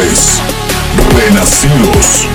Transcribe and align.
es 0.00 0.40
Renacidos. 1.14 2.28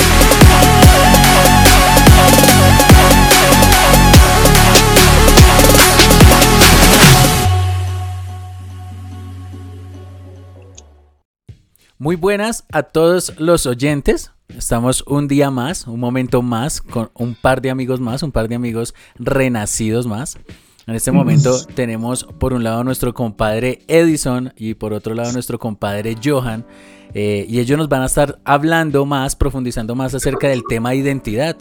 Muy 11.98 12.16
buenas 12.16 12.63
a 12.71 12.84
todos 12.84 13.34
los 13.39 13.66
oyentes. 13.66 14.31
Estamos 14.48 15.03
un 15.05 15.27
día 15.27 15.52
más, 15.52 15.85
un 15.85 15.99
momento 15.99 16.41
más, 16.41 16.81
con 16.81 17.12
un 17.13 17.35
par 17.35 17.62
de 17.62 17.70
amigos 17.70 17.99
más, 17.99 18.23
un 18.23 18.31
par 18.31 18.48
de 18.48 18.55
amigos 18.55 18.95
renacidos 19.16 20.07
más. 20.07 20.38
En 20.88 20.95
este 20.95 21.12
momento 21.12 21.63
tenemos 21.76 22.23
por 22.23 22.53
un 22.53 22.63
lado 22.63 22.84
nuestro 22.84 23.13
compadre 23.13 23.84
Edison 23.88 24.53
y 24.55 24.73
por 24.73 24.94
otro 24.94 25.13
lado 25.13 25.31
nuestro 25.34 25.59
compadre 25.59 26.16
Johan. 26.23 26.66
Eh, 27.13 27.45
y 27.48 27.59
ellos 27.59 27.77
nos 27.77 27.90
van 27.90 28.02
a 28.02 28.05
estar 28.05 28.40
hablando 28.44 29.05
más, 29.05 29.36
profundizando 29.36 29.95
más 29.95 30.13
acerca 30.13 30.48
del 30.48 30.63
tema 30.67 30.91
de 30.91 30.98
identidad. 30.98 31.58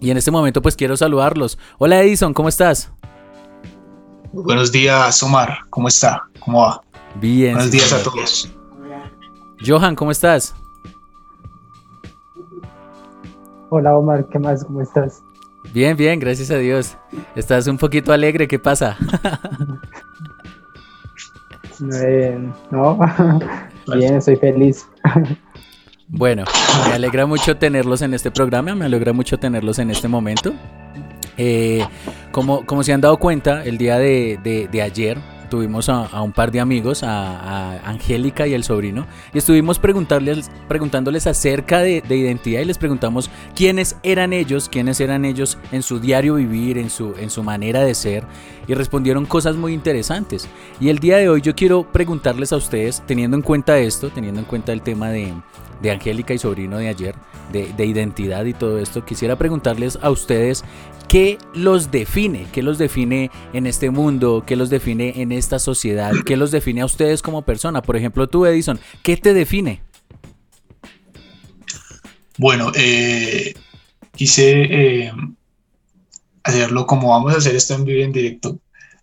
Y 0.00 0.10
en 0.10 0.16
este 0.16 0.30
momento 0.30 0.62
pues 0.62 0.76
quiero 0.76 0.96
saludarlos. 0.96 1.58
Hola 1.78 2.02
Edison, 2.02 2.34
¿cómo 2.34 2.48
estás? 2.48 2.92
Buenos 4.32 4.72
días, 4.72 5.22
Omar. 5.22 5.58
¿Cómo 5.70 5.88
está? 5.88 6.22
¿Cómo 6.40 6.60
va? 6.62 6.80
Bien. 7.20 7.54
Buenos 7.54 7.70
días 7.70 7.92
a 7.92 8.02
todos. 8.02 8.50
Johan, 9.64 9.94
¿cómo 9.94 10.10
estás? 10.10 10.54
Hola 13.70 13.96
Omar, 13.96 14.28
¿qué 14.30 14.38
más? 14.38 14.64
¿Cómo 14.64 14.80
estás? 14.80 15.22
Bien, 15.72 15.96
bien, 15.96 16.20
gracias 16.20 16.50
a 16.50 16.56
Dios. 16.56 16.96
Estás 17.34 17.66
un 17.66 17.78
poquito 17.78 18.12
alegre, 18.12 18.46
¿qué 18.46 18.58
pasa? 18.58 18.96
No, 22.70 22.98
bien, 23.86 24.20
soy 24.22 24.36
feliz. 24.36 24.86
Bueno, 26.06 26.44
me 26.86 26.92
alegra 26.92 27.24
mucho 27.24 27.56
tenerlos 27.56 28.02
en 28.02 28.12
este 28.12 28.30
programa, 28.30 28.74
me 28.74 28.84
alegra 28.84 29.14
mucho 29.14 29.38
tenerlos 29.38 29.78
en 29.78 29.90
este 29.90 30.06
momento. 30.06 30.52
Eh, 31.38 31.84
como, 32.30 32.64
como 32.66 32.82
se 32.82 32.92
han 32.92 33.00
dado 33.00 33.16
cuenta, 33.16 33.64
el 33.64 33.78
día 33.78 33.96
de, 33.98 34.38
de- 34.44 34.68
de 34.68 34.82
ayer 34.82 35.18
tuvimos 35.50 35.88
a, 35.88 36.06
a 36.06 36.22
un 36.22 36.32
par 36.32 36.50
de 36.50 36.60
amigos, 36.60 37.02
a, 37.02 37.78
a 37.78 37.90
Angélica 37.90 38.46
y 38.46 38.54
el 38.54 38.64
sobrino, 38.64 39.06
y 39.32 39.38
estuvimos 39.38 39.78
preguntarles, 39.78 40.50
preguntándoles 40.68 41.26
acerca 41.26 41.80
de, 41.80 42.02
de 42.06 42.16
identidad 42.16 42.60
y 42.60 42.64
les 42.64 42.78
preguntamos 42.78 43.30
quiénes 43.54 43.96
eran 44.02 44.32
ellos, 44.32 44.68
quiénes 44.68 45.00
eran 45.00 45.24
ellos 45.24 45.58
en 45.72 45.82
su 45.82 46.00
diario 46.00 46.34
vivir, 46.34 46.78
en 46.78 46.90
su, 46.90 47.14
en 47.18 47.30
su 47.30 47.42
manera 47.42 47.80
de 47.80 47.94
ser, 47.94 48.24
y 48.66 48.74
respondieron 48.74 49.26
cosas 49.26 49.56
muy 49.56 49.72
interesantes. 49.72 50.48
Y 50.80 50.88
el 50.88 50.98
día 50.98 51.18
de 51.18 51.28
hoy 51.28 51.40
yo 51.40 51.54
quiero 51.54 51.84
preguntarles 51.90 52.52
a 52.52 52.56
ustedes, 52.56 53.02
teniendo 53.06 53.36
en 53.36 53.42
cuenta 53.42 53.78
esto, 53.78 54.10
teniendo 54.10 54.40
en 54.40 54.46
cuenta 54.46 54.72
el 54.72 54.82
tema 54.82 55.10
de, 55.10 55.32
de 55.82 55.90
Angélica 55.90 56.34
y 56.34 56.38
sobrino 56.38 56.78
de 56.78 56.88
ayer, 56.88 57.14
de, 57.52 57.72
de 57.76 57.86
identidad 57.86 58.44
y 58.44 58.54
todo 58.54 58.78
esto, 58.78 59.04
quisiera 59.04 59.36
preguntarles 59.36 59.98
a 60.00 60.10
ustedes 60.10 60.64
qué 61.08 61.36
los 61.52 61.90
define, 61.90 62.46
qué 62.50 62.62
los 62.62 62.78
define 62.78 63.30
en 63.52 63.66
este 63.66 63.90
mundo, 63.90 64.42
qué 64.46 64.56
los 64.56 64.70
define 64.70 65.20
en 65.20 65.32
esta 65.34 65.58
sociedad, 65.58 66.12
qué 66.24 66.36
los 66.36 66.50
define 66.50 66.80
a 66.80 66.86
ustedes 66.86 67.22
como 67.22 67.42
persona. 67.42 67.82
Por 67.82 67.96
ejemplo, 67.96 68.28
tú, 68.28 68.46
Edison, 68.46 68.80
¿qué 69.02 69.16
te 69.16 69.34
define? 69.34 69.82
Bueno, 72.38 72.72
eh, 72.74 73.54
quise 74.16 74.62
eh, 74.62 75.12
hacerlo 76.42 76.86
como 76.86 77.10
vamos 77.10 77.34
a 77.34 77.38
hacer 77.38 77.54
esto 77.54 77.74
en 77.74 77.84
vivo 77.84 78.00
y 78.00 78.02
en 78.02 78.12
directo. 78.12 78.58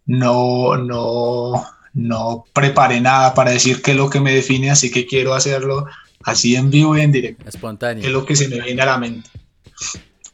No, 0.05 0.75
no, 0.77 1.65
no 1.93 2.45
preparé 2.53 2.99
nada 3.01 3.33
para 3.33 3.51
decir 3.51 3.81
qué 3.81 3.91
es 3.91 3.97
lo 3.97 4.09
que 4.09 4.19
me 4.19 4.33
define, 4.33 4.71
así 4.71 4.91
que 4.91 5.05
quiero 5.05 5.33
hacerlo 5.33 5.85
así 6.23 6.55
en 6.55 6.69
vivo 6.69 6.97
y 6.97 7.01
en 7.01 7.11
directo. 7.11 7.43
Es 7.47 7.55
Espontáneo. 7.55 8.09
lo 8.09 8.25
que 8.25 8.35
se 8.35 8.47
me 8.47 8.59
viene 8.61 8.81
a 8.81 8.85
la 8.85 8.97
mente. 8.97 9.29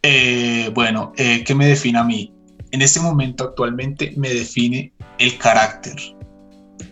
Eh, 0.03 0.69
bueno, 0.73 1.13
eh, 1.17 1.43
¿qué 1.43 1.55
me 1.55 1.67
define 1.67 1.99
a 1.99 2.03
mí? 2.03 2.33
En 2.71 2.81
este 2.81 2.99
momento 2.99 3.45
actualmente 3.45 4.13
me 4.17 4.33
define 4.33 4.93
el 5.19 5.37
carácter. 5.37 5.95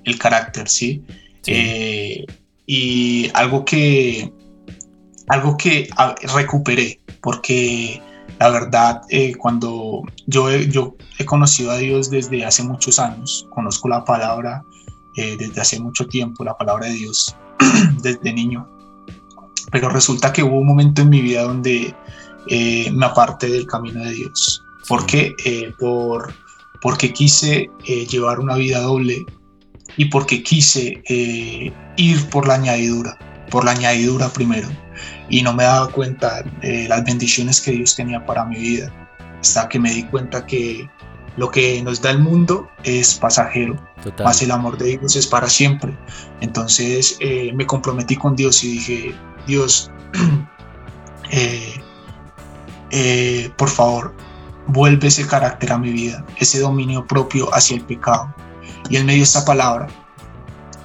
El 0.03 0.17
carácter, 0.17 0.67
¿sí? 0.67 1.03
Sí. 1.41 1.51
Eh, 1.53 2.25
y 2.67 3.29
algo 3.33 3.65
que, 3.65 4.31
algo 5.27 5.57
que 5.57 5.89
recuperé, 6.33 6.99
porque 7.21 8.01
la 8.39 8.49
verdad, 8.49 9.01
eh, 9.09 9.35
cuando 9.35 10.03
yo 10.27 10.49
he, 10.49 10.67
yo 10.69 10.95
he 11.17 11.25
conocido 11.25 11.71
a 11.71 11.77
Dios 11.77 12.09
desde 12.09 12.45
hace 12.45 12.63
muchos 12.63 12.99
años, 12.99 13.47
conozco 13.53 13.87
la 13.87 14.03
palabra 14.03 14.63
eh, 15.15 15.35
desde 15.37 15.61
hace 15.61 15.79
mucho 15.79 16.07
tiempo, 16.07 16.43
la 16.43 16.57
palabra 16.57 16.87
de 16.87 16.93
Dios, 16.93 17.35
desde 18.01 18.33
niño, 18.33 18.67
pero 19.71 19.89
resulta 19.89 20.33
que 20.33 20.43
hubo 20.43 20.59
un 20.59 20.67
momento 20.67 21.01
en 21.01 21.09
mi 21.09 21.21
vida 21.21 21.43
donde 21.43 21.95
eh, 22.47 22.91
me 22.91 23.05
aparté 23.05 23.49
del 23.49 23.65
camino 23.67 24.03
de 24.03 24.11
Dios. 24.11 24.61
¿Por 24.87 25.05
qué? 25.05 25.33
Por, 25.79 26.31
porque 26.85 27.11
quise 27.11 27.71
eh, 27.87 28.05
llevar 28.05 28.39
una 28.39 28.57
vida 28.57 28.79
doble 28.81 29.25
y 29.97 30.05
porque 30.05 30.43
quise 30.43 31.01
eh, 31.09 31.73
ir 31.97 32.29
por 32.29 32.47
la 32.47 32.53
añadidura, 32.53 33.17
por 33.49 33.65
la 33.65 33.71
añadidura 33.71 34.29
primero. 34.29 34.67
Y 35.27 35.41
no 35.41 35.51
me 35.51 35.63
daba 35.63 35.87
cuenta 35.87 36.43
de 36.61 36.87
las 36.87 37.03
bendiciones 37.03 37.59
que 37.59 37.71
Dios 37.71 37.95
tenía 37.95 38.23
para 38.23 38.45
mi 38.45 38.57
vida, 38.57 38.93
hasta 39.41 39.67
que 39.67 39.79
me 39.79 39.91
di 39.95 40.03
cuenta 40.03 40.45
que 40.45 40.87
lo 41.37 41.49
que 41.49 41.81
nos 41.81 42.03
da 42.03 42.11
el 42.11 42.19
mundo 42.19 42.69
es 42.83 43.15
pasajero, 43.15 43.83
Total. 44.03 44.23
más 44.23 44.43
el 44.43 44.51
amor 44.51 44.77
de 44.77 44.99
Dios 44.99 45.15
es 45.15 45.25
para 45.25 45.49
siempre. 45.49 45.97
Entonces 46.41 47.17
eh, 47.19 47.51
me 47.55 47.65
comprometí 47.65 48.15
con 48.15 48.35
Dios 48.35 48.63
y 48.63 48.73
dije, 48.73 49.15
Dios, 49.47 49.89
eh, 51.31 51.81
eh, 52.91 53.49
por 53.57 53.69
favor, 53.69 54.13
vuelve 54.67 55.07
ese 55.07 55.27
carácter 55.27 55.71
a 55.71 55.77
mi 55.77 55.91
vida, 55.91 56.25
ese 56.37 56.59
dominio 56.59 57.05
propio 57.05 57.53
hacia 57.53 57.77
el 57.77 57.83
pecado. 57.83 58.33
Y 58.89 58.97
en 58.97 59.05
medio 59.05 59.19
de 59.19 59.23
esta 59.23 59.45
palabra, 59.45 59.87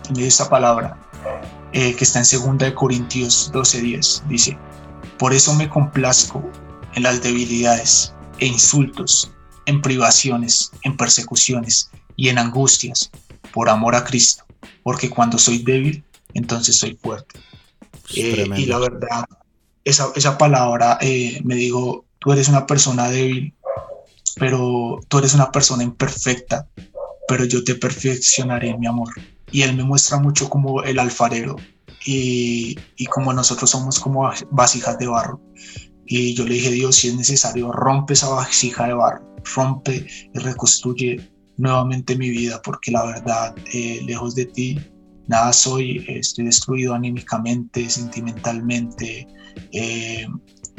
en 0.09 0.13
medio 0.13 0.25
de 0.25 0.29
esta 0.29 0.49
palabra, 0.49 0.97
eh, 1.73 1.95
que 1.95 2.05
está 2.05 2.19
en 2.19 2.25
2 2.25 2.59
de 2.59 2.75
Corintios 2.75 3.53
12:10, 3.53 4.23
dice, 4.29 4.59
por 5.19 5.33
eso 5.33 5.55
me 5.55 5.69
complazco 5.69 6.43
en 6.95 7.05
las 7.05 7.23
debilidades 7.23 8.15
e 8.39 8.47
insultos, 8.47 9.31
en 9.67 9.81
privaciones, 9.81 10.73
en 10.83 10.97
persecuciones 10.97 11.91
y 12.17 12.29
en 12.29 12.39
angustias, 12.39 13.11
por 13.53 13.69
amor 13.69 13.95
a 13.95 14.05
Cristo, 14.05 14.45
porque 14.83 15.11
cuando 15.11 15.39
soy 15.39 15.59
débil, 15.59 16.05
entonces 16.35 16.77
soy 16.77 16.99
fuerte. 17.01 17.39
Eh, 18.17 18.49
y 18.57 18.67
la 18.67 18.79
verdad, 18.79 19.25
esa, 19.85 20.09
esa 20.17 20.37
palabra 20.37 20.99
eh, 21.01 21.41
me 21.45 21.55
dijo, 21.55 22.05
tú 22.19 22.33
eres 22.33 22.49
una 22.49 22.67
persona 22.67 23.09
débil, 23.09 23.55
pero 24.37 25.01
tú 25.09 25.19
eres 25.19 25.35
una 25.35 25.51
persona 25.51 25.83
imperfecta, 25.83 26.69
pero 27.29 27.45
yo 27.45 27.63
te 27.65 27.75
perfeccionaré, 27.75 28.77
mi 28.77 28.87
amor. 28.87 29.09
Y 29.53 29.63
él 29.63 29.77
me 29.77 29.85
muestra 29.85 30.19
mucho 30.19 30.49
como 30.49 30.83
el 30.83 30.99
alfarero 30.99 31.57
y, 32.05 32.79
y 32.97 33.07
como 33.07 33.33
nosotros 33.33 33.71
somos 33.71 33.99
como 33.99 34.31
vasijas 34.51 34.99
de 34.99 35.07
barro. 35.07 35.41
Y 36.07 36.35
yo 36.35 36.45
le 36.45 36.55
dije, 36.55 36.71
Dios, 36.71 36.97
si 36.97 37.09
es 37.09 37.15
necesario, 37.15 37.71
rompe 37.73 38.15
esa 38.15 38.29
vasija 38.29 38.87
de 38.87 38.95
barro, 38.95 39.37
rompe 39.55 40.07
y 40.35 40.39
reconstruye 40.39 41.31
nuevamente 41.57 42.17
mi 42.17 42.31
vida, 42.31 42.61
porque 42.63 42.91
la 42.91 43.05
verdad, 43.05 43.55
eh, 43.73 44.01
lejos 44.05 44.35
de 44.35 44.47
ti, 44.47 44.81
nada 45.29 45.53
soy, 45.53 46.05
estoy 46.09 46.47
destruido 46.47 46.95
anímicamente, 46.95 47.89
sentimentalmente, 47.89 49.29
eh, 49.73 50.27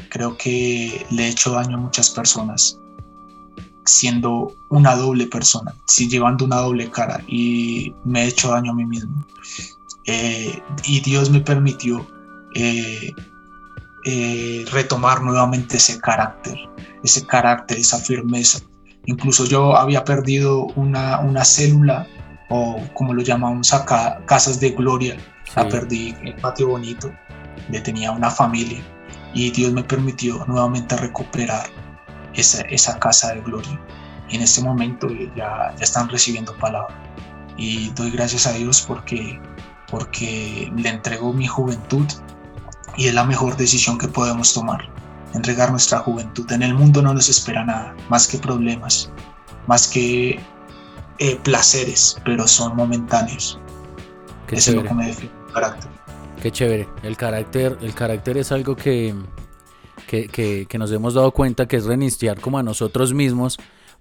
creo 0.09 0.35
que 0.37 1.05
le 1.11 1.25
he 1.25 1.29
hecho 1.29 1.51
daño 1.51 1.77
a 1.77 1.79
muchas 1.79 2.09
personas 2.09 2.77
siendo 3.85 4.53
una 4.69 4.95
doble 4.95 5.27
persona, 5.27 5.73
sí, 5.87 6.07
llevando 6.07 6.45
una 6.45 6.57
doble 6.57 6.89
cara 6.89 7.21
y 7.27 7.93
me 8.05 8.23
he 8.23 8.27
hecho 8.27 8.51
daño 8.51 8.71
a 8.71 8.75
mí 8.75 8.85
mismo. 8.85 9.25
Eh, 10.05 10.61
y 10.85 10.99
Dios 11.01 11.29
me 11.29 11.41
permitió 11.41 12.07
eh, 12.55 13.13
eh, 14.05 14.65
retomar 14.71 15.21
nuevamente 15.21 15.77
ese 15.77 15.99
carácter, 15.99 16.57
ese 17.03 17.25
carácter, 17.25 17.77
esa 17.77 17.97
firmeza. 17.99 18.59
Incluso 19.05 19.45
yo 19.45 19.75
había 19.75 20.03
perdido 20.03 20.67
una, 20.75 21.19
una 21.19 21.43
célula 21.43 22.07
o 22.49 22.81
como 22.93 23.13
lo 23.13 23.21
llamamos 23.21 23.73
acá, 23.73 24.21
casas 24.25 24.59
de 24.59 24.71
gloria. 24.71 25.17
La 25.55 25.63
Sí. 25.63 25.69
perdí 25.69 26.09
en 26.21 26.27
el 26.27 26.35
patio 26.35 26.69
bonito, 26.69 27.11
le 27.69 27.81
tenía 27.81 28.11
una 28.11 28.29
familia 28.29 28.81
y 29.33 29.51
Dios 29.51 29.73
me 29.73 29.83
permitió 29.83 30.45
nuevamente 30.47 30.95
recuperar 30.95 31.65
esa, 32.33 32.61
esa 32.63 32.99
casa 32.99 33.33
de 33.33 33.41
gloria. 33.41 33.79
Y 34.29 34.37
en 34.37 34.41
este 34.41 34.61
momento 34.61 35.07
ya, 35.35 35.73
ya 35.77 35.83
están 35.83 36.09
recibiendo 36.09 36.55
palabra. 36.57 36.95
Y 37.57 37.89
doy 37.89 38.11
gracias 38.11 38.47
a 38.47 38.53
Dios 38.53 38.81
porque, 38.81 39.39
porque 39.89 40.71
le 40.75 40.89
entrego 40.89 41.33
mi 41.33 41.47
juventud 41.47 42.07
y 42.97 43.07
es 43.07 43.13
la 43.13 43.23
mejor 43.23 43.57
decisión 43.57 43.97
que 43.97 44.07
podemos 44.07 44.53
tomar. 44.53 44.89
Entregar 45.33 45.71
nuestra 45.71 45.99
juventud. 45.99 46.49
En 46.51 46.61
el 46.61 46.73
mundo 46.73 47.01
no 47.01 47.13
nos 47.13 47.29
espera 47.29 47.63
nada, 47.63 47.95
más 48.09 48.27
que 48.27 48.37
problemas, 48.37 49.09
más 49.67 49.87
que 49.87 50.39
eh, 51.19 51.35
placeres, 51.43 52.17
pero 52.25 52.47
son 52.47 52.75
momentáneos. 52.75 53.59
Qué 54.47 54.57
Eso 54.57 54.71
es 54.71 54.75
lo 54.75 54.81
chévere. 54.81 54.89
que 54.89 54.93
me 54.95 55.07
define 55.07 55.31
mi 55.47 55.53
carácter. 55.53 55.91
Qué 56.41 56.51
chévere. 56.51 56.89
El 57.03 57.15
carácter, 57.15 57.77
el 57.81 57.93
carácter 57.93 58.37
es 58.37 58.51
algo 58.51 58.75
que, 58.75 59.15
que, 60.11 60.27
que, 60.27 60.65
que 60.67 60.77
nos 60.77 60.91
hemos 60.91 61.13
dado 61.13 61.31
cuenta 61.31 61.69
que 61.69 61.77
es 61.77 61.85
reiniciar 61.85 62.41
como 62.41 62.57
a 62.57 62.63
nosotros 62.63 63.13
mismos 63.13 63.57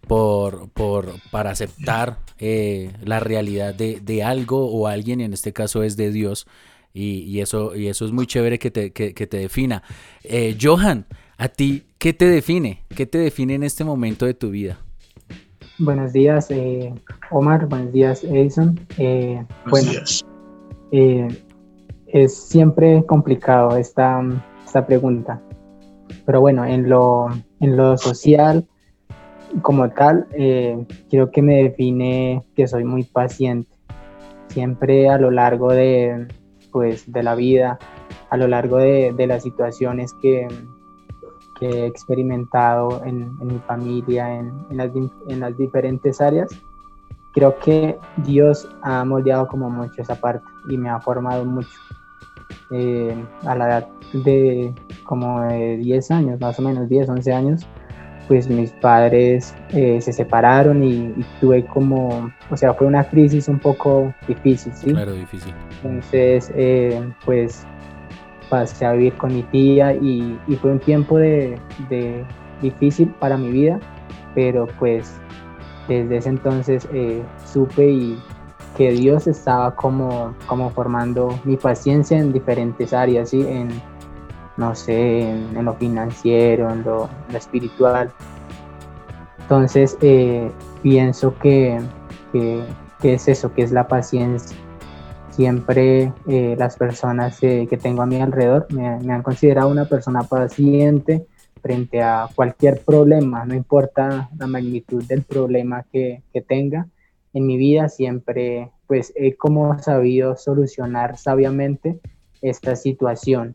por, 0.08 0.68
por, 0.70 1.12
para 1.30 1.52
aceptar 1.52 2.18
eh, 2.40 2.90
la 3.04 3.20
realidad 3.20 3.76
de, 3.76 4.00
de, 4.00 4.24
algo 4.24 4.66
o 4.66 4.88
alguien, 4.88 5.20
y 5.20 5.24
en 5.24 5.32
este 5.32 5.52
caso 5.52 5.84
es 5.84 5.96
de 5.96 6.10
Dios. 6.10 6.48
Y, 6.92 7.20
y 7.20 7.40
eso, 7.40 7.76
y 7.76 7.86
eso 7.86 8.04
es 8.06 8.10
muy 8.10 8.26
chévere 8.26 8.58
que 8.58 8.72
te, 8.72 8.90
que, 8.90 9.14
que 9.14 9.28
te 9.28 9.36
defina. 9.36 9.84
Eh, 10.24 10.58
Johan, 10.60 11.06
¿a 11.38 11.46
ti 11.46 11.84
qué 11.98 12.12
te 12.12 12.24
define? 12.24 12.82
¿Qué 12.88 13.06
te 13.06 13.18
define 13.18 13.54
en 13.54 13.62
este 13.62 13.84
momento 13.84 14.26
de 14.26 14.34
tu 14.34 14.50
vida? 14.50 14.78
Buenos 15.78 16.12
días, 16.12 16.50
eh, 16.50 16.92
Omar. 17.30 17.68
Buenos 17.68 17.92
días, 17.92 18.24
Edison. 18.24 18.80
Eh, 18.98 19.44
Buenos 19.64 19.70
bueno, 19.70 19.90
días. 19.92 20.26
eh, 20.90 21.28
es 22.08 22.36
siempre 22.36 23.04
complicado 23.06 23.76
esta, 23.76 24.20
esta 24.66 24.84
pregunta. 24.84 25.40
Pero 26.24 26.40
bueno, 26.40 26.64
en 26.64 26.88
lo, 26.88 27.28
en 27.60 27.76
lo 27.76 27.96
social, 27.96 28.66
como 29.62 29.90
tal, 29.90 30.26
eh, 30.32 30.86
creo 31.10 31.30
que 31.30 31.42
me 31.42 31.62
define 31.62 32.44
que 32.54 32.68
soy 32.68 32.84
muy 32.84 33.04
paciente. 33.04 33.70
Siempre 34.48 35.08
a 35.08 35.18
lo 35.18 35.30
largo 35.30 35.72
de, 35.72 36.28
pues, 36.72 37.10
de 37.10 37.22
la 37.22 37.34
vida, 37.34 37.78
a 38.30 38.36
lo 38.36 38.48
largo 38.48 38.78
de, 38.78 39.12
de 39.16 39.26
las 39.26 39.42
situaciones 39.42 40.12
que, 40.20 40.46
que 41.58 41.68
he 41.68 41.86
experimentado 41.86 43.02
en, 43.04 43.30
en 43.40 43.46
mi 43.46 43.58
familia, 43.60 44.38
en, 44.38 44.52
en, 44.70 44.76
las, 44.76 44.90
en 45.28 45.40
las 45.40 45.56
diferentes 45.56 46.20
áreas, 46.20 46.48
creo 47.32 47.58
que 47.58 47.96
Dios 48.18 48.68
ha 48.82 49.04
moldeado 49.04 49.46
como 49.46 49.70
mucho 49.70 50.02
esa 50.02 50.14
parte 50.14 50.44
y 50.68 50.76
me 50.76 50.88
ha 50.88 51.00
formado 51.00 51.44
mucho. 51.44 51.70
Eh, 52.70 53.14
a 53.46 53.54
la 53.54 53.66
edad 53.66 53.88
de 54.12 54.72
como 55.04 55.42
de 55.42 55.76
10 55.78 56.10
años, 56.10 56.40
más 56.40 56.58
o 56.58 56.62
menos 56.62 56.88
10, 56.88 57.08
11 57.08 57.32
años, 57.32 57.66
pues 58.28 58.48
mis 58.48 58.70
padres 58.72 59.54
eh, 59.70 60.00
se 60.00 60.12
separaron 60.12 60.84
y, 60.84 60.94
y 61.16 61.26
tuve 61.40 61.64
como, 61.64 62.30
o 62.50 62.56
sea, 62.56 62.74
fue 62.74 62.86
una 62.86 63.02
crisis 63.04 63.48
un 63.48 63.58
poco 63.58 64.14
difícil, 64.28 64.72
¿sí? 64.74 64.92
Claro, 64.92 65.12
difícil. 65.12 65.52
Entonces, 65.82 66.52
eh, 66.54 67.00
pues 67.24 67.66
pasé 68.48 68.86
a 68.86 68.92
vivir 68.92 69.14
con 69.14 69.34
mi 69.34 69.42
tía 69.44 69.94
y, 69.94 70.38
y 70.46 70.56
fue 70.56 70.72
un 70.72 70.78
tiempo 70.78 71.18
de, 71.18 71.58
de 71.88 72.24
difícil 72.62 73.08
para 73.18 73.36
mi 73.36 73.50
vida, 73.50 73.80
pero 74.34 74.66
pues 74.78 75.20
desde 75.88 76.16
ese 76.18 76.28
entonces 76.28 76.88
eh, 76.92 77.22
supe 77.44 77.90
y 77.90 78.18
que 78.76 78.92
Dios 78.92 79.26
estaba 79.26 79.74
como, 79.74 80.34
como 80.46 80.70
formando 80.70 81.38
mi 81.44 81.56
paciencia 81.56 82.18
en 82.18 82.32
diferentes 82.32 82.92
áreas. 82.92 83.32
En, 83.32 83.68
no 84.56 84.74
sé, 84.74 85.22
en, 85.22 85.64
lo 85.64 85.74
financiero, 85.74 86.70
en 86.70 86.84
lo, 86.84 87.08
espiritual. 87.34 88.12
Entonces, 89.40 89.96
eh, 90.02 90.50
pienso 90.82 91.36
que, 91.38 91.80
es 93.02 93.28
eso, 93.28 93.52
que 93.54 93.62
es 93.62 93.72
la 93.72 93.88
paciencia 93.88 94.56
siempre 95.30 96.12
eh, 96.28 96.56
las 96.58 96.76
personas 96.76 97.42
eh, 97.42 97.66
que 97.70 97.78
tengo 97.78 98.02
a 98.02 98.06
mi 98.06 98.20
alrededor 98.20 98.66
me, 98.72 98.88
han 98.88 99.22
considerado 99.22 99.70
una 99.70 99.86
persona 99.86 100.22
paciente 100.24 101.24
frente 101.62 102.02
a 102.02 102.28
cualquier 102.34 102.82
problema, 102.84 103.44
no 103.46 103.54
importa 103.54 104.28
la 104.36 104.46
magnitud 104.46 105.02
del 105.04 105.22
problema 105.22 105.84
que 105.90 106.22
tenga 106.46 106.88
en 107.32 107.46
mi 107.46 107.56
vida, 107.56 107.88
siempre 107.88 108.70
pues 108.86 109.12
he 109.14 109.36
como 109.36 109.78
sabido 109.78 110.36
solucionar 110.36 111.16
sabiamente 111.16 112.00
esta 112.42 112.74
situación. 112.74 113.54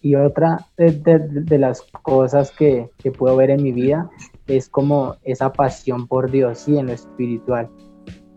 Y 0.00 0.16
otra 0.16 0.66
de, 0.76 0.90
de, 0.90 1.18
de 1.18 1.58
las 1.58 1.80
cosas 2.02 2.50
que, 2.50 2.90
que, 2.98 3.10
puedo 3.10 3.36
ver 3.36 3.50
en 3.50 3.62
mi 3.62 3.72
vida 3.72 4.10
es 4.46 4.68
como 4.68 5.16
esa 5.22 5.52
pasión 5.52 6.06
por 6.06 6.30
Dios 6.30 6.68
y 6.68 6.76
en 6.76 6.88
lo 6.88 6.92
espiritual. 6.92 7.70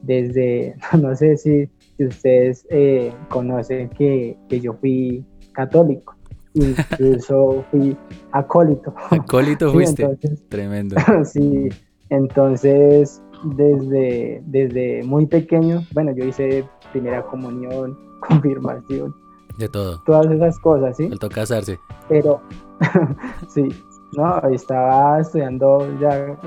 Desde, 0.02 0.76
no 1.02 1.16
sé 1.16 1.36
si, 1.38 1.68
si 1.98 2.06
ustedes 2.06 2.66
eh, 2.70 3.12
conocen 3.30 3.90
que, 3.90 4.38
que, 4.48 4.62
yo 4.62 4.74
fui 4.76 5.26
católico, 5.52 6.16
incluso 6.54 7.66
fui 7.72 7.98
acólito. 8.32 8.94
Acólito 9.10 9.72
fuiste, 9.74 10.04
entonces, 10.04 10.48
tremendo. 10.48 10.96
sí, 11.26 11.68
entonces 12.10 13.22
desde, 13.44 14.42
desde 14.46 15.04
muy 15.04 15.26
pequeño, 15.26 15.82
bueno, 15.94 16.12
yo 16.16 16.26
hice 16.26 16.68
primera 16.92 17.24
comunión, 17.24 17.98
confirmación. 18.28 19.16
De 19.58 19.68
todo. 19.68 20.02
Todas 20.06 20.28
esas 20.32 20.60
cosas, 20.60 20.98
¿sí? 20.98 21.10
Faltó 21.10 21.30
casarse. 21.30 21.80
Pero, 22.10 22.42
sí, 23.48 23.70
no, 24.16 24.40
estaba 24.50 25.20
estudiando 25.20 25.88
ya, 26.00 26.38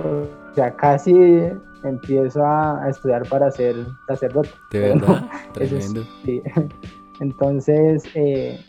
ya 0.55 0.77
casi 0.77 1.13
empiezo 1.83 2.45
a, 2.45 2.85
a, 2.85 2.91
estudiar 2.91 3.29
para 3.29 3.51
ser 3.51 3.75
sacerdote. 4.07 4.51
De 4.71 4.81
verdad, 4.81 5.29
tremendo. 5.53 6.01
Es, 6.01 6.09
sí. 6.25 6.43
Entonces, 7.21 8.05
eh, 8.15 8.61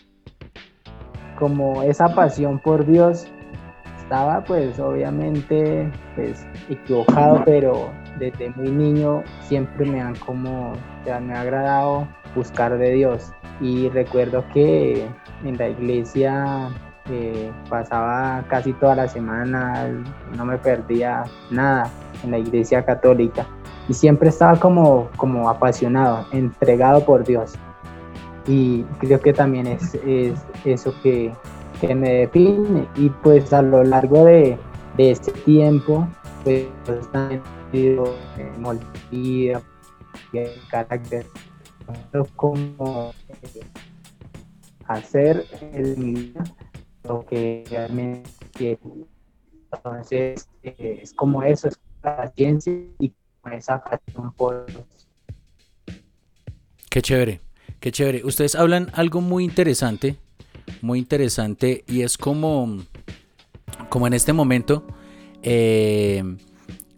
como 1.38 1.84
esa 1.84 2.14
pasión 2.14 2.60
por 2.60 2.86
Dios 2.86 3.28
estaba, 4.12 4.44
pues 4.44 4.78
obviamente, 4.78 5.90
pues 6.18 6.46
equivocado, 6.70 7.44
pero 7.46 7.90
desde 8.20 8.50
muy 8.58 8.70
niño 8.70 9.24
siempre 9.48 9.86
me 9.86 10.02
han 10.02 10.18
como, 10.18 10.74
me 11.06 11.34
ha 11.34 11.40
agradado 11.40 12.06
buscar 12.36 12.78
de 12.78 12.92
Dios. 12.92 13.32
Y 13.62 13.88
recuerdo 13.88 14.44
que 14.54 15.08
en 15.46 15.58
la 15.58 15.70
iglesia 15.70 16.68
eh, 17.10 17.54
pasaba 17.70 18.44
casi 18.50 18.74
toda 18.74 18.96
la 18.96 19.08
semana, 19.08 19.88
no 20.36 20.44
me 20.44 20.58
perdía 20.58 21.24
nada 21.50 21.90
en 22.22 22.32
la 22.32 22.40
iglesia 22.40 22.84
católica 22.84 23.48
y 23.88 23.94
siempre 23.94 24.28
estaba 24.28 24.60
como, 24.60 25.08
como 25.16 25.50
apasionado, 25.50 26.26
entregado 26.34 27.06
por 27.06 27.24
Dios. 27.24 27.54
Y 28.46 28.84
creo 29.00 29.22
que 29.22 29.32
también 29.32 29.68
es, 29.68 29.96
es 30.06 30.44
eso 30.66 30.94
que, 31.02 31.32
que, 31.82 31.96
me 31.96 32.10
define. 32.12 32.88
Y 32.96 33.10
pues 33.10 33.52
a 33.54 33.62
lo 33.62 33.84
largo 33.84 34.26
de, 34.26 34.58
de 34.98 35.12
este 35.12 35.32
tiempo, 35.32 36.08
pues 36.44 36.68
también 37.12 37.42
he 37.68 37.78
sido 37.78 38.16
molida, 38.60 39.62
el 40.34 40.50
carácter, 40.70 41.26
como 42.36 43.14
hacer 44.88 45.46
en 45.74 46.00
mi 46.00 46.14
vida 46.14 46.44
lo 47.04 47.26
que 47.26 47.64
realmente 47.70 48.30
quiero. 48.54 48.80
Entonces, 49.74 50.50
eh, 50.64 51.00
es 51.02 51.14
como 51.14 51.44
eso, 51.44 51.68
es 51.68 51.80
la 52.04 52.28
ciencia 52.36 52.74
y 53.00 53.14
esa 53.52 53.84
pasión 53.84 54.32
por 54.34 54.66
Qué 56.90 57.02
chévere, 57.02 57.40
qué 57.80 57.92
chévere. 57.92 58.26
Ustedes 58.26 58.56
hablan 58.56 58.90
algo 58.94 59.22
muy 59.22 59.46
interesante, 59.46 60.18
muy 60.82 61.00
interesante, 61.00 61.84
y 61.88 62.02
es 62.02 62.18
como, 62.18 62.80
como 63.90 64.08
en 64.08 64.14
este 64.14 64.34
momento, 64.34 64.86
eh, 65.44 66.24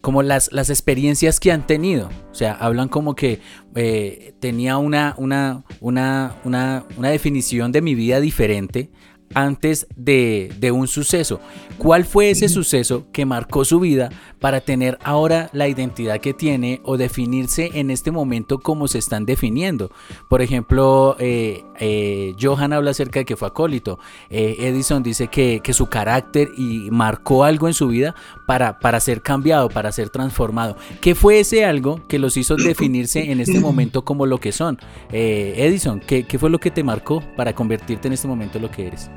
como 0.02 0.22
las, 0.22 0.52
las 0.52 0.70
experiencias 0.70 1.40
que 1.40 1.52
han 1.52 1.66
tenido. 1.66 2.10
O 2.32 2.36
sea, 2.36 2.54
hablan 2.54 2.90
como 2.90 3.16
que 3.16 3.40
eh, 3.76 4.34
tenía 4.40 4.78
una, 4.78 5.16
una, 5.18 5.64
una, 5.80 6.36
una, 6.44 6.84
una 6.98 7.10
definición 7.10 7.72
de 7.72 7.82
mi 7.82 7.96
vida 7.96 8.20
diferente 8.20 8.90
antes 9.34 9.88
de, 9.96 10.52
de, 10.60 10.72
un 10.72 10.88
suceso. 10.88 11.40
¿Cuál 11.78 12.06
fue 12.06 12.30
ese 12.30 12.50
suceso 12.50 13.06
que 13.12 13.26
marcó 13.26 13.66
su 13.66 13.80
vida 13.80 14.10
para 14.40 14.62
tener 14.62 14.98
ahora 15.04 15.50
la 15.54 15.68
identidad 15.68 16.20
que 16.20 16.34
tiene 16.34 16.82
o 16.84 16.98
definirse 16.98 17.72
en 17.74 17.92
este 17.92 18.12
momento 18.12 18.60
como 18.60 18.88
se 18.88 19.00
están 19.00 19.26
definiendo? 19.26 19.92
Por 20.30 20.42
ejemplo, 20.42 21.16
eh, 21.20 21.64
eh, 21.80 22.36
Johan 22.40 22.74
habla 22.74 22.92
acerca 22.92 23.20
de 23.20 23.26
que 23.26 23.36
fue 23.36 23.48
acólito. 23.48 24.00
Eh, 24.30 24.56
Edison 24.60 25.04
dice 25.04 25.28
que, 25.28 25.62
que, 25.64 25.74
su 25.74 25.88
carácter 25.88 26.50
y 26.58 26.90
marcó 26.92 27.44
algo 27.44 27.68
en 27.68 27.74
su 27.74 27.88
vida 27.88 28.16
para, 28.46 28.80
para 28.80 29.00
ser 29.00 29.22
cambiado, 29.22 29.70
para 29.70 29.92
ser 29.92 30.10
transformado. 30.10 30.78
¿Qué 31.02 31.16
fue 31.16 31.40
ese 31.40 31.66
algo 31.66 32.06
que 32.08 32.20
los 32.20 32.38
hizo 32.38 32.56
definirse 32.58 33.32
en 33.32 33.40
este 33.40 33.60
momento 33.60 34.04
como 34.04 34.26
lo 34.26 34.40
que 34.40 34.52
son? 34.52 34.80
Edison, 35.12 36.00
¿qué, 36.00 36.24
¿qué 36.24 36.40
fue 36.40 36.50
lo 36.50 36.60
que 36.60 36.72
te 36.72 36.84
marcó 36.84 37.22
para 37.36 37.54
convertirte 37.54 38.08
en 38.08 38.14
este 38.14 38.28
momento 38.28 38.58
en 38.58 38.64
lo 38.64 38.72
que 38.72 38.88
eres? 38.88 39.10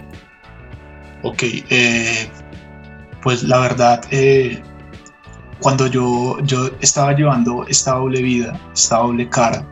Ok, 1.23 1.43
eh, 1.71 2.29
pues 3.23 3.43
la 3.43 3.59
verdad, 3.59 4.05
eh, 4.11 4.63
cuando 5.61 5.87
yo, 5.87 6.39
yo 6.45 6.71
estaba 6.81 7.13
llevando 7.15 7.67
esta 7.67 7.95
doble 7.95 8.23
vida, 8.23 8.59
esta 8.75 8.99
doble 8.99 9.29
cara, 9.29 9.67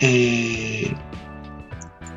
eh, 0.00 0.94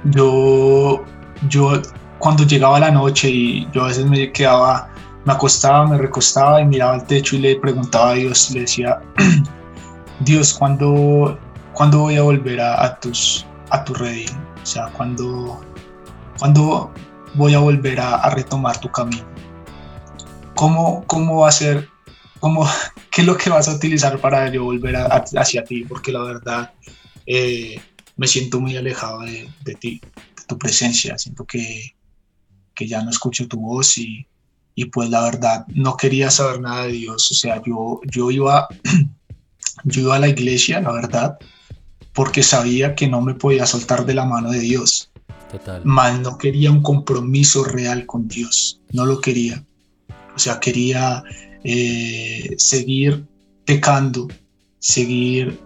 yo, 0.06 1.04
yo 1.50 1.82
cuando 2.18 2.44
llegaba 2.46 2.80
la 2.80 2.92
noche 2.92 3.30
y 3.30 3.68
yo 3.72 3.84
a 3.84 3.88
veces 3.88 4.06
me 4.06 4.32
quedaba, 4.32 4.90
me 5.30 5.36
acostaba, 5.36 5.86
me 5.86 5.96
recostaba 6.00 6.60
y 6.60 6.66
miraba 6.66 6.96
al 6.96 7.06
techo 7.06 7.36
y 7.36 7.40
le 7.40 7.56
preguntaba 7.58 8.10
a 8.10 8.14
Dios, 8.16 8.50
le 8.50 8.62
decía, 8.62 9.00
Dios, 10.22 10.56
¿cuándo, 10.56 11.38
¿cuándo 11.74 12.00
voy 12.00 12.16
a 12.16 12.24
volver 12.24 12.60
a, 12.60 13.00
tus, 13.00 13.46
a 13.70 13.84
tu 13.84 13.94
redil? 13.94 14.32
O 14.64 14.66
sea, 14.66 14.88
cuando, 14.88 15.64
cuando 16.40 16.92
voy 17.36 17.54
a 17.54 17.60
volver 17.60 18.00
a, 18.00 18.28
retomar 18.32 18.80
tu 18.80 18.90
camino. 18.92 19.24
¿Cómo, 20.56 21.04
cómo 21.06 21.42
va 21.42 21.50
a 21.50 21.52
ser? 21.52 21.88
Cómo, 22.40 22.68
¿Qué 23.12 23.22
es 23.22 23.28
lo 23.28 23.38
que 23.38 23.52
vas 23.52 23.70
a 23.70 23.76
utilizar 23.76 24.20
para 24.20 24.52
yo 24.52 24.64
volver 24.64 24.96
hacia 24.96 25.64
ti? 25.64 25.84
Porque 25.84 26.12
la 26.12 26.24
verdad 26.24 26.74
eh, 27.28 27.80
me 28.18 28.26
siento 28.26 28.60
muy 28.60 28.76
alejado 28.78 29.20
de, 29.20 29.48
de, 29.64 29.76
ti, 29.76 30.02
de 30.02 30.44
tu 30.48 30.58
presencia. 30.58 31.20
Siento 31.20 31.46
que, 31.46 31.96
que 32.74 32.88
ya 32.88 33.04
no 33.04 33.12
escucho 33.12 33.48
tu 33.48 33.60
voz 33.60 33.96
y, 34.00 34.26
y 34.80 34.86
pues 34.86 35.10
la 35.10 35.22
verdad 35.24 35.66
no 35.68 35.98
quería 35.98 36.32
saber 36.32 36.62
nada 36.62 36.86
de 36.86 36.94
Dios. 36.94 37.30
O 37.32 37.34
sea, 37.34 37.62
yo, 37.66 38.00
yo, 38.10 38.32
iba, 38.32 38.66
yo 39.84 40.02
iba 40.02 40.16
a 40.16 40.20
la 40.20 40.30
iglesia, 40.30 40.80
la 40.80 40.94
verdad, 40.94 41.38
porque 42.14 42.44
sabía 42.44 42.96
que 42.96 43.10
no 43.10 43.20
me 43.20 43.34
podía 43.34 43.66
soltar 43.66 44.06
de 44.06 44.14
la 44.14 44.24
mano 44.24 44.52
de 44.52 44.60
Dios. 44.60 45.12
Total. 45.52 45.82
Mal 45.84 46.22
no 46.22 46.38
quería 46.38 46.72
un 46.72 46.82
compromiso 46.82 47.66
real 47.66 48.06
con 48.06 48.30
Dios, 48.30 48.80
no 48.94 49.06
lo 49.06 49.20
quería. 49.20 49.62
O 50.34 50.40
sea, 50.40 50.62
quería 50.62 51.24
eh, 51.66 52.56
seguir 52.58 53.26
pecando, 53.66 54.30
seguir 54.80 55.60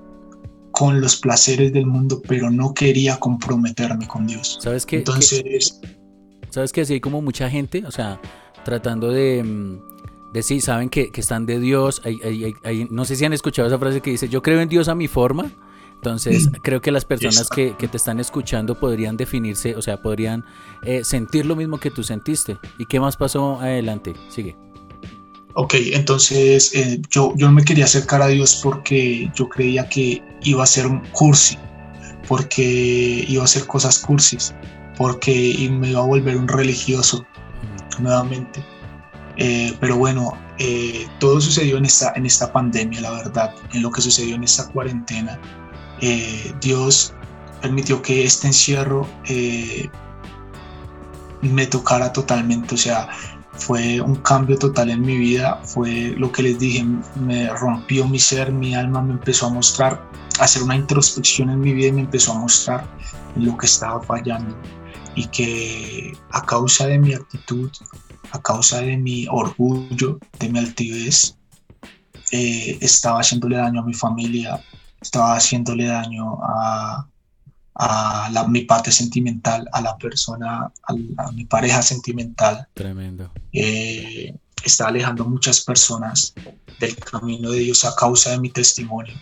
con 0.72 1.02
los 1.02 1.18
placeres 1.18 1.72
del 1.72 1.86
mundo, 1.86 2.20
pero 2.28 2.50
no 2.50 2.74
quería 2.74 3.20
comprometerme 3.20 4.08
con 4.08 4.26
Dios. 4.26 4.58
¿Sabes 4.60 4.88
qué? 4.88 4.98
Entonces... 4.98 5.80
¿Sabes 6.50 6.72
qué? 6.72 6.84
Sí, 6.84 6.94
hay 6.94 7.00
como 7.00 7.22
mucha 7.22 7.48
gente, 7.48 7.84
o 7.86 7.92
sea, 7.92 8.20
tratando 8.64 9.10
de... 9.10 9.44
Mm, 9.44 9.94
de 10.34 10.42
sí, 10.42 10.62
saben 10.62 10.90
que, 10.90 11.12
están 11.14 11.46
de 11.46 11.60
Dios. 11.60 12.02
no 12.90 13.06
sé 13.06 13.16
si 13.16 13.24
han 13.24 13.34
escuchado 13.34 13.68
esa 13.68 13.78
frase 13.78 14.02
que 14.02 14.10
dice, 14.10 14.28
yo 14.28 14.42
creo 14.42 14.62
en 14.62 14.68
Dios 14.68 14.88
a 14.88 14.96
mi 14.96 15.08
forma, 15.08 15.52
entonces, 16.04 16.50
creo 16.62 16.82
que 16.82 16.92
las 16.92 17.06
personas 17.06 17.48
que, 17.50 17.72
te 17.72 17.96
están 17.98 18.20
escuchando 18.20 18.78
podrían 18.78 19.16
definirse, 19.16 19.74
o 19.74 19.82
sea, 19.82 20.02
podrían 20.02 20.44
eh, 20.84 21.02
sentir 21.06 21.46
lo 21.46 21.56
mismo 21.56 21.80
que 21.80 21.92
tú 21.92 22.04
sentiste. 22.04 22.58
¿Y 22.78 22.86
qué 22.88 23.00
más 23.00 23.16
pasó 23.16 23.62
adelante? 23.62 24.14
Sigue. 24.28 24.58
Ok, 25.54 25.76
entonces 25.94 26.76
eh, 26.76 27.02
yo, 27.10 27.34
yo 27.38 27.48
no 27.48 27.54
me 27.54 27.64
quería 27.64 27.86
acercar 27.86 28.22
a 28.22 28.28
Dios 28.28 28.60
porque 28.62 29.32
yo 29.34 29.48
creía 29.48 29.88
que 29.88 30.22
iba 30.44 30.64
a 30.64 30.68
ser 30.68 30.88
un 30.88 31.00
cursi, 31.14 31.58
porque 32.28 33.24
iba 33.26 33.44
a 33.44 33.46
hacer 33.46 33.66
cosas 33.66 34.00
cursis, 34.00 34.54
porque 34.98 35.70
me 35.72 35.92
iba 35.92 36.02
a 36.02 36.06
volver 36.06 36.36
un 36.36 36.50
religioso 36.50 37.26
nuevamente. 38.00 38.64
Eh, 39.38 39.76
pero 39.80 39.98
bueno, 39.98 40.38
todo 41.20 41.42
sucedió 41.42 41.78
en 41.78 41.86
esta, 41.86 42.14
en 42.16 42.26
esta 42.26 42.52
pandemia, 42.52 43.02
la 43.02 43.12
verdad, 43.12 43.54
en 43.74 43.82
lo 43.82 43.92
que 43.92 44.02
sucedió 44.02 44.36
en 44.36 44.44
esta 44.44 44.68
cuarentena. 44.68 45.40
Eh, 46.02 46.54
Dios 46.60 47.14
permitió 47.62 48.02
que 48.02 48.26
este 48.26 48.48
encierro 48.48 49.08
eh, 49.26 49.90
me 51.42 51.66
tocara 51.66 52.12
totalmente, 52.12 52.76
o 52.76 52.78
sea, 52.78 53.08
fue 53.54 54.02
un 54.02 54.16
cambio 54.16 54.58
total 54.58 54.90
en 54.90 55.02
mi 55.02 55.18
vida, 55.18 55.62
fue 55.64 56.14
lo 56.18 56.32
que 56.32 56.44
les 56.44 56.60
dije, 56.60 56.86
me 57.16 57.48
rompió 57.50 58.06
mi 58.08 58.20
ser, 58.20 58.52
mi 58.52 58.76
alma 58.76 59.02
me 59.02 59.14
empezó 59.14 59.48
a 59.48 59.50
mostrar, 59.52 60.04
hacer 60.40 60.64
una 60.64 60.76
introspección 60.76 61.50
en 61.50 61.62
mi 61.62 61.74
vida 61.74 61.88
y 61.88 61.92
me 61.94 62.02
empezó 62.02 62.34
a 62.34 62.40
mostrar 62.40 62.86
lo 63.38 63.58
que 63.58 63.66
estaba 63.66 64.02
fallando 64.02 64.56
y 65.16 65.28
que 65.28 66.18
a 66.32 66.46
causa 66.46 66.88
de 66.88 67.00
mi 67.00 67.14
actitud, 67.14 67.72
a 68.32 68.42
causa 68.42 68.82
de 68.82 68.98
mi 68.98 69.28
orgullo, 69.30 70.20
de 70.40 70.50
mi 70.50 70.60
altivez, 70.60 71.38
eh, 72.32 72.78
estaba 72.82 73.20
haciéndole 73.20 73.58
daño 73.58 73.82
a 73.82 73.86
mi 73.86 73.94
familia, 73.94 74.60
estaba 75.02 75.36
haciéndole 75.36 75.86
daño 75.86 76.40
a, 76.44 77.08
a 77.76 78.46
mi 78.48 78.62
parte 78.62 78.92
sentimental, 78.92 79.68
a 79.72 79.82
la 79.82 79.98
persona, 79.98 80.72
a, 80.88 81.32
mi 81.32 81.46
pareja 81.46 81.82
sentimental. 81.82 82.68
Tremendo. 82.74 83.32
Eh, 83.52 84.36
estaba 84.64 84.90
alejando 84.90 85.26
muchas 85.26 85.62
personas 85.62 86.34
del 86.80 86.96
camino 86.98 87.52
de 87.52 87.60
Dios 87.60 87.86
a 87.86 87.96
causa 87.96 88.32
de 88.32 88.40
mi 88.40 88.50
testimonio. 88.50 89.14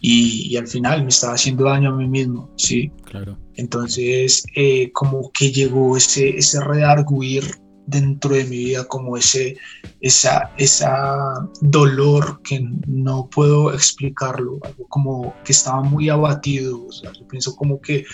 Y, 0.00 0.48
y, 0.50 0.56
al 0.56 0.66
final 0.66 1.02
me 1.02 1.10
estaba 1.10 1.34
haciendo 1.34 1.64
daño 1.64 1.90
a 1.90 1.96
mí 1.96 2.08
mismo, 2.08 2.50
¿sí? 2.56 2.90
Claro. 3.04 3.38
Entonces, 3.56 4.42
eh, 4.56 4.90
como 4.92 5.30
que 5.32 5.52
llegó 5.52 5.96
ese, 5.96 6.30
ese 6.38 6.60
redarguir 6.60 7.44
dentro 7.86 8.34
de 8.34 8.44
mi 8.44 8.56
vida 8.56 8.84
como 8.84 9.16
ese 9.16 9.56
esa, 10.00 10.50
esa 10.56 11.46
dolor 11.60 12.40
que 12.42 12.64
no 12.86 13.28
puedo 13.28 13.72
explicarlo, 13.72 14.58
algo 14.62 14.86
como 14.88 15.34
que 15.44 15.52
estaba 15.52 15.82
muy 15.82 16.08
abatido. 16.08 16.86
yo 17.02 17.28
pienso 17.28 17.54
como 17.56 17.80
que 17.80 18.04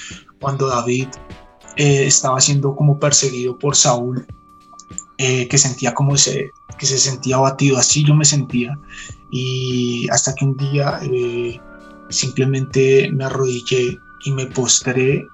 cuando 0.40 0.66
David 0.66 1.08
eh, 1.76 2.06
estaba 2.06 2.40
siendo 2.40 2.74
como 2.74 2.98
perseguido 2.98 3.58
por 3.58 3.76
Saúl, 3.76 4.26
eh, 5.18 5.46
que 5.48 5.58
sentía 5.58 5.94
como 5.94 6.14
ese, 6.14 6.50
que 6.78 6.86
se 6.86 6.98
sentía 6.98 7.36
abatido, 7.36 7.78
así 7.78 8.04
yo 8.04 8.14
me 8.14 8.24
sentía. 8.24 8.76
Y 9.30 10.08
hasta 10.10 10.34
que 10.34 10.44
un 10.44 10.56
día 10.56 11.00
eh, 11.02 11.60
simplemente 12.08 13.10
me 13.12 13.24
arrodillé 13.24 13.98
y 14.24 14.30
me 14.32 14.46
postré 14.46 15.26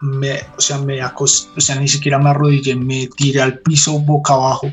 me, 0.00 0.40
o 0.56 0.60
sea, 0.60 0.78
me 0.78 1.00
acosté, 1.02 1.50
o 1.56 1.60
sea, 1.60 1.76
ni 1.76 1.88
siquiera 1.88 2.18
me 2.18 2.30
arrodillé, 2.30 2.74
me 2.76 3.08
tiré 3.16 3.40
al 3.40 3.58
piso 3.60 3.98
boca 4.00 4.34
abajo, 4.34 4.72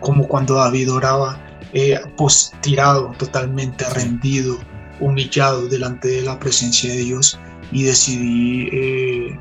como 0.00 0.26
cuando 0.26 0.54
David 0.54 0.92
oraba, 0.92 1.40
eh, 1.72 1.98
pues 2.16 2.52
tirado, 2.60 3.12
totalmente 3.18 3.88
rendido, 3.90 4.58
humillado 5.00 5.68
delante 5.68 6.08
de 6.08 6.22
la 6.22 6.38
presencia 6.38 6.90
de 6.90 6.98
Dios 6.98 7.38
y 7.70 7.84
decidí 7.84 8.68
eh, 8.72 9.38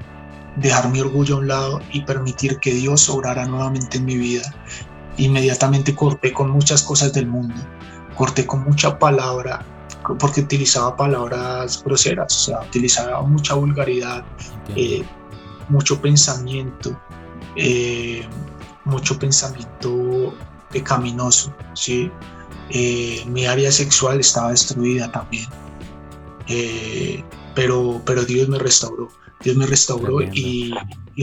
dejar 0.57 0.89
mi 0.89 0.99
orgullo 0.99 1.35
a 1.35 1.39
un 1.39 1.47
lado 1.47 1.81
y 1.91 2.01
permitir 2.01 2.59
que 2.59 2.73
Dios 2.73 3.09
obrara 3.09 3.45
nuevamente 3.45 3.97
en 3.97 4.05
mi 4.05 4.17
vida. 4.17 4.53
Inmediatamente 5.17 5.95
corté 5.95 6.31
con 6.31 6.51
muchas 6.51 6.83
cosas 6.83 7.13
del 7.13 7.27
mundo, 7.27 7.55
corté 8.15 8.45
con 8.45 8.63
mucha 8.63 8.99
palabra 8.99 9.65
porque 10.15 10.41
utilizaba 10.41 10.95
palabras 10.95 11.83
groseras, 11.83 12.35
o 12.35 12.39
sea, 12.39 12.61
utilizaba 12.61 13.21
mucha 13.23 13.55
vulgaridad, 13.55 14.23
eh, 14.75 15.03
mucho 15.69 15.99
pensamiento, 16.01 16.99
eh, 17.55 18.25
mucho 18.85 19.19
pensamiento 19.19 20.33
pecaminoso, 20.71 21.53
¿sí? 21.73 22.11
Eh, 22.69 23.23
mi 23.27 23.45
área 23.45 23.71
sexual 23.71 24.19
estaba 24.19 24.51
destruida 24.51 25.11
también, 25.11 25.47
pero, 27.55 28.01
pero 28.05 28.23
Dios 28.23 28.47
me 28.49 28.59
restauró, 28.59 29.09
Dios 29.43 29.55
me 29.55 29.65
restauró 29.65 30.21
y, 30.21 30.73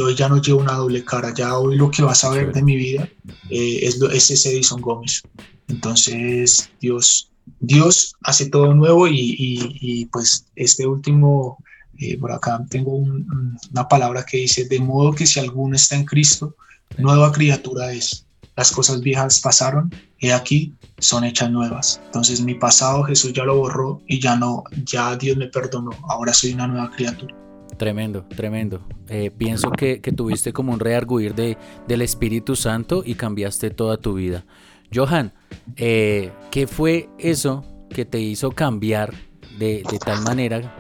hoy 0.01 0.15
ya 0.17 0.29
no 0.29 0.41
llevo 0.41 0.61
una 0.61 0.75
doble 0.75 1.05
cara, 1.05 1.33
ya 1.33 1.57
hoy 1.57 1.77
lo 1.77 1.91
que 1.91 2.03
vas 2.03 2.25
a 2.25 2.31
ver 2.31 2.53
de 2.53 2.63
mi 2.63 2.77
vida 2.77 3.09
es, 3.49 4.01
es 4.03 4.31
ese 4.31 4.51
Edison 4.51 4.81
Gómez. 4.81 5.23
Entonces 5.69 6.69
Dios 6.81 7.31
Dios 7.61 8.15
hace 8.23 8.51
todo 8.51 8.75
nuevo 8.75 9.07
y, 9.09 10.09
pues 10.13 10.47
este 10.57 10.87
último, 10.87 11.59
eh, 11.99 12.19
por 12.19 12.33
acá 12.33 12.65
tengo 12.69 12.93
una 12.97 13.89
palabra 13.89 14.25
que 14.25 14.39
dice, 14.39 14.67
de 14.67 14.81
modo 14.81 15.13
que 15.13 15.27
si 15.27 15.41
alguno 15.41 15.77
está 15.77 15.97
en 15.97 16.05
Cristo, 16.05 16.57
nueva 16.99 17.33
criatura 17.33 17.93
es. 17.93 18.27
Las 18.57 18.71
cosas 18.71 19.01
viejas 19.01 19.41
pasaron, 19.41 19.91
y 20.19 20.31
aquí, 20.31 20.73
son 20.99 21.25
hechas 21.25 21.51
nuevas. 21.51 22.01
Entonces 22.07 22.41
mi 22.41 22.55
pasado 22.55 23.03
Jesús 23.03 23.33
ya 23.33 23.45
lo 23.45 23.57
borró 23.57 24.01
y 24.07 24.21
ya 24.21 24.37
no, 24.37 24.65
ya 24.85 25.17
Dios 25.17 25.37
me 25.37 25.49
perdonó, 25.49 25.91
ahora 26.09 26.33
soy 26.33 26.55
una 26.55 26.67
nueva 26.67 26.91
criatura. 26.91 27.35
Tremendo, 27.77 28.25
tremendo. 28.37 28.87
Eh, 29.09 29.31
pienso 29.37 29.71
que, 29.71 29.99
tuviste 30.17 30.53
como 30.53 30.73
un 30.73 30.81
rearguir 30.81 31.35
de, 31.35 31.59
del 31.89 32.03
Espíritu 32.03 32.57
Santo 32.57 33.03
y 33.05 33.17
cambiaste 33.17 33.71
toda 33.71 33.97
tu 33.97 34.15
vida. 34.15 34.47
Johan, 34.95 35.33
eh, 35.77 36.31
¿qué 36.51 36.67
fue 36.67 37.09
eso 37.19 37.65
que 37.91 38.05
te 38.05 38.21
hizo 38.21 38.53
cambiar 38.53 39.13
de, 39.59 39.83
tal 40.05 40.23
manera 40.23 40.75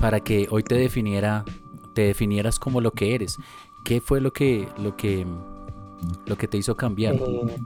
para 0.00 0.20
que 0.20 0.48
hoy 0.50 0.62
te 0.62 0.74
definiera, 0.74 1.44
te 1.94 2.02
definieras 2.02 2.58
como 2.58 2.80
lo 2.80 2.90
que 2.90 3.14
eres? 3.14 3.36
¿Qué 3.84 4.00
fue 4.00 4.20
lo 4.20 4.32
que, 4.32 4.66
lo 4.78 4.96
que, 4.96 5.24
lo 6.26 6.36
que 6.36 6.48
te 6.48 6.58
hizo 6.58 6.76
cambiar? 6.76 7.14
Eh, 7.14 7.56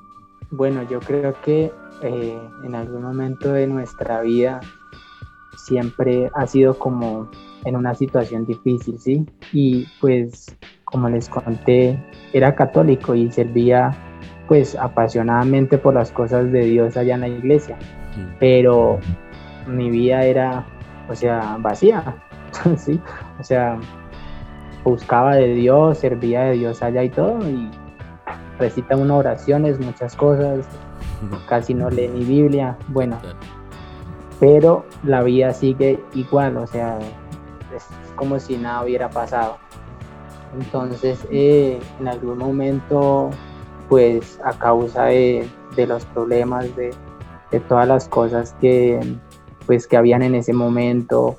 bueno, 0.51 0.87
yo 0.89 1.01
creo 1.01 1.35
que 1.43 1.73
eh, 2.03 2.39
en 2.65 2.75
algún 2.75 3.03
momento 3.03 3.53
de 3.53 3.67
nuestra 3.67 4.21
vida 4.21 4.61
siempre 5.57 6.31
ha 6.35 6.47
sido 6.47 6.79
como 6.79 7.31
en 7.65 7.77
una 7.77 7.95
situación 7.95 8.45
difícil, 8.45 8.99
¿sí? 8.99 9.27
Y 9.53 9.87
pues, 10.01 10.55
como 10.85 11.09
les 11.09 11.31
conté, 11.31 11.99
era 12.35 12.55
católico 12.55 13.15
y 13.15 13.33
servía 13.33 14.14
pues 14.49 14.77
apasionadamente 14.77 15.79
por 15.79 15.95
las 15.95 16.11
cosas 16.11 16.51
de 16.53 16.61
Dios 16.61 16.97
allá 16.97 17.15
en 17.15 17.21
la 17.21 17.29
iglesia, 17.29 17.77
pero 18.39 18.99
mi 19.67 19.91
vida 19.91 20.25
era, 20.25 20.67
o 21.09 21.15
sea, 21.15 21.57
vacía, 21.61 22.17
¿sí? 22.77 23.01
O 23.41 23.45
sea, 23.45 23.79
buscaba 24.85 25.37
de 25.37 25.55
Dios, 25.55 25.99
servía 25.99 26.43
de 26.43 26.53
Dios 26.53 26.83
allá 26.83 27.03
y 27.03 27.09
todo, 27.09 27.49
y 27.49 27.71
recita 28.59 28.97
unas 28.97 29.19
oraciones, 29.19 29.81
muchas 29.81 30.15
cosas, 30.15 30.67
casi 31.49 31.75
no 31.75 31.91
lee 31.91 32.09
ni 32.09 32.25
Biblia, 32.25 32.77
bueno, 32.89 33.19
pero 34.41 34.85
la 35.03 35.23
vida 35.23 35.53
sigue 35.53 35.99
igual, 36.15 36.57
o 36.59 36.67
sea, 36.67 36.99
es 37.75 37.87
como 38.15 38.39
si 38.39 38.57
nada 38.57 38.85
hubiera 38.85 39.09
pasado. 39.09 39.59
Entonces, 40.59 41.27
eh, 41.31 41.81
en 41.99 42.09
algún 42.09 42.39
momento, 42.39 43.31
pues 43.89 44.41
a 44.45 44.59
causa 44.59 45.07
de, 45.07 45.49
los 45.77 46.05
problemas, 46.07 46.75
de, 46.77 46.95
todas 47.69 47.87
las 47.87 48.09
cosas 48.09 48.55
que, 48.61 49.01
pues, 49.67 49.87
que 49.87 49.97
habían 49.97 50.23
en 50.23 50.35
ese 50.35 50.53
momento, 50.53 51.39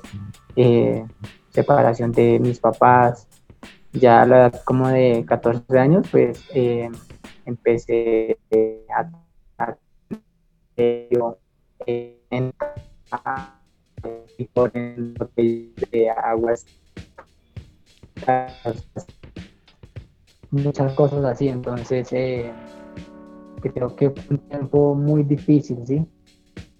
eh, 0.56 1.06
separación 1.50 2.12
de 2.12 2.38
mis 2.38 2.58
papás, 2.58 3.28
ya 3.92 4.22
a 4.22 4.26
la 4.26 4.36
edad 4.36 4.62
como 4.64 4.88
de 4.88 5.24
14 5.26 5.78
años, 5.78 6.06
pues 6.10 6.44
eh, 6.54 6.90
empecé 7.44 8.38
a, 8.94 9.10
a, 9.58 9.76
en, 10.76 12.52
de 15.90 16.10
aguas 16.10 16.66
muchas 20.62 20.92
cosas 20.94 21.24
así 21.24 21.48
entonces 21.48 22.12
eh, 22.12 22.52
creo 23.62 23.94
que 23.96 24.10
fue 24.10 24.36
un 24.36 24.38
tiempo 24.48 24.94
muy 24.94 25.22
difícil 25.22 25.78
sí 25.86 26.04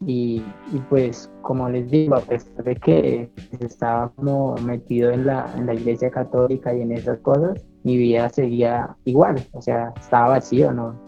y, 0.04 0.42
pues 0.90 1.30
como 1.40 1.70
les 1.70 1.90
digo 1.90 2.16
a 2.16 2.20
pesar 2.20 2.62
de 2.64 2.76
que 2.76 3.30
estaba 3.60 4.10
como 4.16 4.54
metido 4.56 5.10
en 5.10 5.26
la, 5.26 5.50
en 5.56 5.66
la 5.66 5.74
iglesia 5.74 6.10
católica 6.10 6.74
y 6.74 6.82
en 6.82 6.92
esas 6.92 7.18
cosas 7.20 7.64
mi 7.82 7.96
vida 7.96 8.28
seguía 8.28 8.94
igual 9.04 9.36
o 9.52 9.62
sea 9.62 9.94
estaba 9.98 10.28
vacío 10.28 10.72
no 10.72 11.06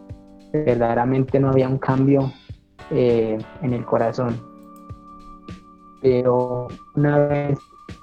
verdaderamente 0.53 1.39
no 1.39 1.51
había 1.51 1.69
un 1.69 1.79
cambio 1.79 2.33
eh, 2.91 3.39
en 3.63 3.73
el 3.73 3.85
corazón. 3.85 4.41
Pero 6.01 6.69
una 6.95 7.19
vez 7.19 7.59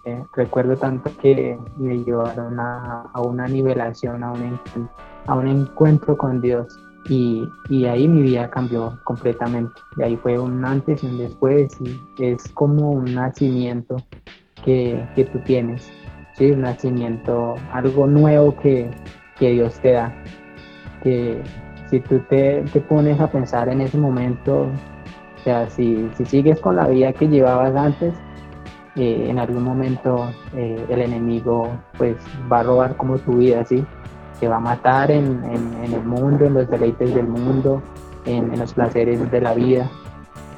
eh, 0.06 0.24
recuerdo 0.34 0.78
tanto 0.78 1.10
que 1.20 1.58
me 1.78 1.98
llevaron 2.04 2.60
a, 2.60 3.10
una 3.24 3.48
nivelación, 3.48 4.24
a 4.24 4.32
un, 4.34 4.60
a 5.26 5.36
un 5.36 5.48
encuentro 5.48 6.16
con 6.16 6.42
Dios 6.42 6.68
y, 7.10 7.44
y, 7.70 7.86
ahí 7.86 8.08
mi 8.08 8.22
vida 8.22 8.50
cambió 8.52 9.00
completamente. 9.04 9.74
Y 9.98 10.04
ahí 10.04 10.18
fue 10.18 10.38
un 10.38 10.64
antes 10.64 11.04
y 11.04 11.08
un 11.08 11.18
después 11.18 11.76
y 11.82 12.00
es 12.20 12.48
como 12.54 12.92
un 12.92 13.16
nacimiento 13.16 13.98
que, 14.64 15.08
que 15.16 15.26
tú 15.26 15.40
tienes, 15.40 15.92
¿sí? 16.34 16.52
un 16.52 16.62
nacimiento, 16.62 17.56
algo 17.74 18.06
nuevo 18.06 18.56
que, 18.58 18.92
que 19.40 19.52
Dios 19.54 19.80
te 19.80 19.94
da. 19.94 20.14
Que 21.02 21.42
si 21.90 22.00
tú 22.00 22.20
te, 22.30 22.64
te, 22.74 22.80
pones 22.82 23.20
a 23.20 23.32
pensar 23.32 23.70
en 23.70 23.82
ese 23.82 23.98
momento, 23.98 24.62
o 24.62 25.44
sea, 25.44 25.68
si, 25.70 26.10
si 26.16 26.26
sigues 26.26 26.60
con 26.60 26.76
la 26.76 26.88
vida 26.88 27.12
que 27.14 27.28
llevabas 27.28 27.76
antes, 27.76 28.14
eh, 28.96 29.28
en 29.30 29.40
algún 29.40 29.64
momento 29.64 30.30
eh, 30.56 30.86
el 30.88 31.02
enemigo 31.02 31.70
pues 31.98 32.16
va 32.52 32.62
a 32.62 32.64
robar 32.64 32.96
como 32.96 33.18
tu 33.18 33.34
vida, 33.34 33.66
¿sí? 33.66 33.84
Te 34.40 34.48
va 34.48 34.58
a 34.58 34.60
matar 34.62 35.12
en, 35.12 35.44
el 35.84 36.04
mundo, 36.04 36.46
en 36.46 36.54
los 36.54 36.70
deleites 36.70 37.14
del 37.14 37.28
mundo, 37.28 37.82
en, 38.26 38.58
los 38.58 38.74
placeres 38.74 39.30
de 39.32 39.42
la 39.42 39.54
vida. 39.54 39.90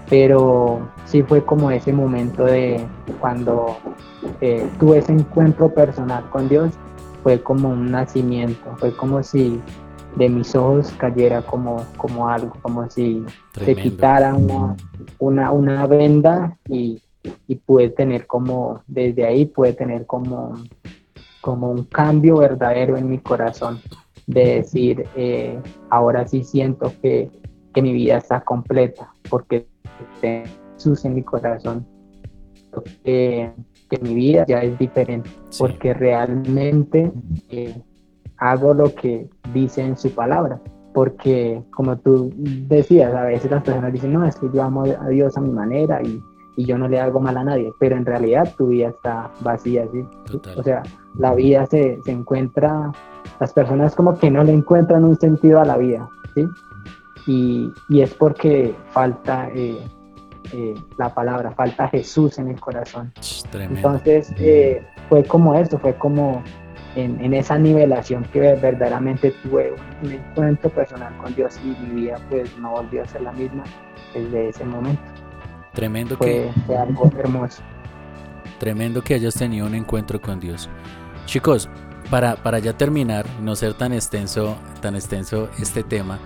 Pero 0.10 0.88
sí 1.06 1.24
fue 1.24 1.44
como 1.44 1.72
ese 1.72 1.92
momento 1.92 2.46
de 2.46 2.86
cuando 3.20 3.78
eh, 4.42 4.68
tuve 4.80 5.00
ese 5.00 5.14
encuentro 5.14 5.74
personal 5.74 6.30
con 6.30 6.48
Dios, 6.48 6.74
fue 7.24 7.42
como 7.42 7.70
un 7.70 7.92
nacimiento, 7.92 8.76
fue 8.78 8.96
como 8.96 9.24
si 9.24 9.60
de 10.16 10.30
mis 10.30 10.56
ojos 10.56 10.94
cayera 10.98 11.42
como, 11.42 11.84
como 11.98 12.30
algo, 12.30 12.54
como 12.62 12.90
si 12.90 13.26
se 13.54 13.76
quitara 13.76 14.34
una, 14.34 14.76
una, 15.20 15.52
una 15.52 15.86
venda 15.88 16.58
y 16.68 17.02
y 17.48 17.56
puede 17.56 17.90
tener 17.90 18.28
como, 18.28 18.82
desde 18.88 19.26
ahí 19.26 19.46
puede 19.46 19.74
tener 19.74 20.06
como, 20.06 20.54
como 21.42 21.72
un 21.72 21.84
cambio 21.86 22.38
verdadero 22.38 22.98
en 22.98 23.10
mi 23.10 23.20
corazón, 23.20 23.80
de 24.26 24.56
decir, 24.58 25.06
eh, 25.16 25.58
ahora 25.90 26.28
sí 26.28 26.44
siento 26.44 26.92
que, 27.02 27.30
que, 27.74 27.82
mi 27.82 27.94
vida 27.94 28.18
está 28.18 28.42
completa, 28.42 29.14
porque 29.30 29.68
tengo 30.20 30.50
Jesús 30.74 31.06
en 31.06 31.16
mi 31.16 31.24
corazón, 31.24 31.86
que, 33.04 33.52
que 33.90 33.98
mi 34.00 34.14
vida 34.14 34.46
ya 34.48 34.62
es 34.62 34.78
diferente, 34.78 35.30
porque 35.58 35.94
realmente 35.94 37.12
eh, 37.50 37.82
hago 38.38 38.74
lo 38.74 38.94
que 38.94 39.30
dice 39.54 39.82
en 39.82 39.98
su 39.98 40.12
palabra 40.12 40.62
porque 40.98 41.62
como 41.70 41.96
tú 42.00 42.34
decías, 42.36 43.14
a 43.14 43.22
veces 43.22 43.52
las 43.52 43.62
personas 43.62 43.94
dicen, 43.94 44.14
no, 44.14 44.26
es 44.26 44.36
que 44.36 44.50
yo 44.52 44.64
amo 44.64 44.84
a 44.84 45.10
Dios 45.10 45.38
a 45.38 45.42
mi 45.42 45.52
manera 45.52 46.02
y, 46.02 46.20
y 46.58 46.66
yo 46.66 46.78
no 46.78 46.88
le 46.88 47.00
hago 47.00 47.20
mal 47.20 47.38
a 47.38 47.44
nadie, 47.44 47.72
pero 47.80 47.96
en 47.96 48.06
realidad 48.06 48.54
tu 48.58 48.68
vida 48.68 48.90
está 48.90 49.30
vacía, 49.42 49.88
¿sí? 49.92 50.04
O 50.58 50.64
sea, 50.64 50.82
la 51.18 51.36
vida 51.36 51.68
se, 51.68 52.02
se, 52.04 52.12
encuentra, 52.12 52.92
las 53.40 53.54
personas 53.54 53.96
como 53.96 54.18
que 54.18 54.32
no 54.32 54.44
le 54.44 54.54
encuentran 54.54 55.06
un 55.06 55.18
sentido 55.20 55.62
a 55.62 55.66
la 55.66 55.78
vida, 55.78 56.10
¿sí? 56.34 56.48
Y, 57.28 57.72
y 57.90 58.02
es 58.02 58.12
porque 58.16 58.74
falta 58.90 59.50
eh, 59.54 59.78
eh, 60.52 60.74
la 60.98 61.14
palabra, 61.14 61.52
falta 61.52 61.90
Jesús 61.90 62.40
en 62.40 62.48
el 62.48 62.60
corazón. 62.60 63.14
Entonces, 63.54 64.34
eh, 64.40 64.84
fue 65.10 65.24
como 65.26 65.54
esto, 65.54 65.78
fue 65.78 65.94
como 65.94 66.42
en, 66.96 67.24
en, 67.24 67.36
esa 67.36 67.60
nivelación 67.60 68.24
que 68.34 68.40
verdaderamente 68.40 69.32
tuve 69.44 69.74
un, 69.74 70.08
un 70.08 70.14
encuentro 70.14 70.72
personal 70.72 71.16
con 71.18 71.36
Dios 71.36 71.60
y 71.64 71.68
mi 71.86 72.02
vida 72.02 72.18
pues 72.32 72.58
no 72.58 72.72
volvió 72.72 73.04
a 73.04 73.06
ser 73.06 73.22
la 73.22 73.34
misma 73.34 73.64
desde 74.16 74.50
ese 74.50 74.66
momento. 74.66 75.17
Tremendo 75.78 76.18
que. 76.18 76.50
algo 76.76 77.12
hermoso. 77.16 77.62
Tremendo 78.58 79.04
que 79.04 79.14
hayas 79.14 79.36
tenido 79.36 79.68
un 79.68 79.76
encuentro 79.76 80.20
con 80.20 80.40
Dios. 80.40 80.68
Chicos, 81.28 81.70
para, 82.10 82.36
para 82.36 82.58
ya 82.58 82.74
terminar, 82.76 83.28
no 83.44 83.56
ser 83.56 83.76
tan 83.76 83.94
extenso, 83.94 84.58
tan 84.82 84.96
extenso 84.96 85.50
este 85.60 85.84
tema, 85.84 86.18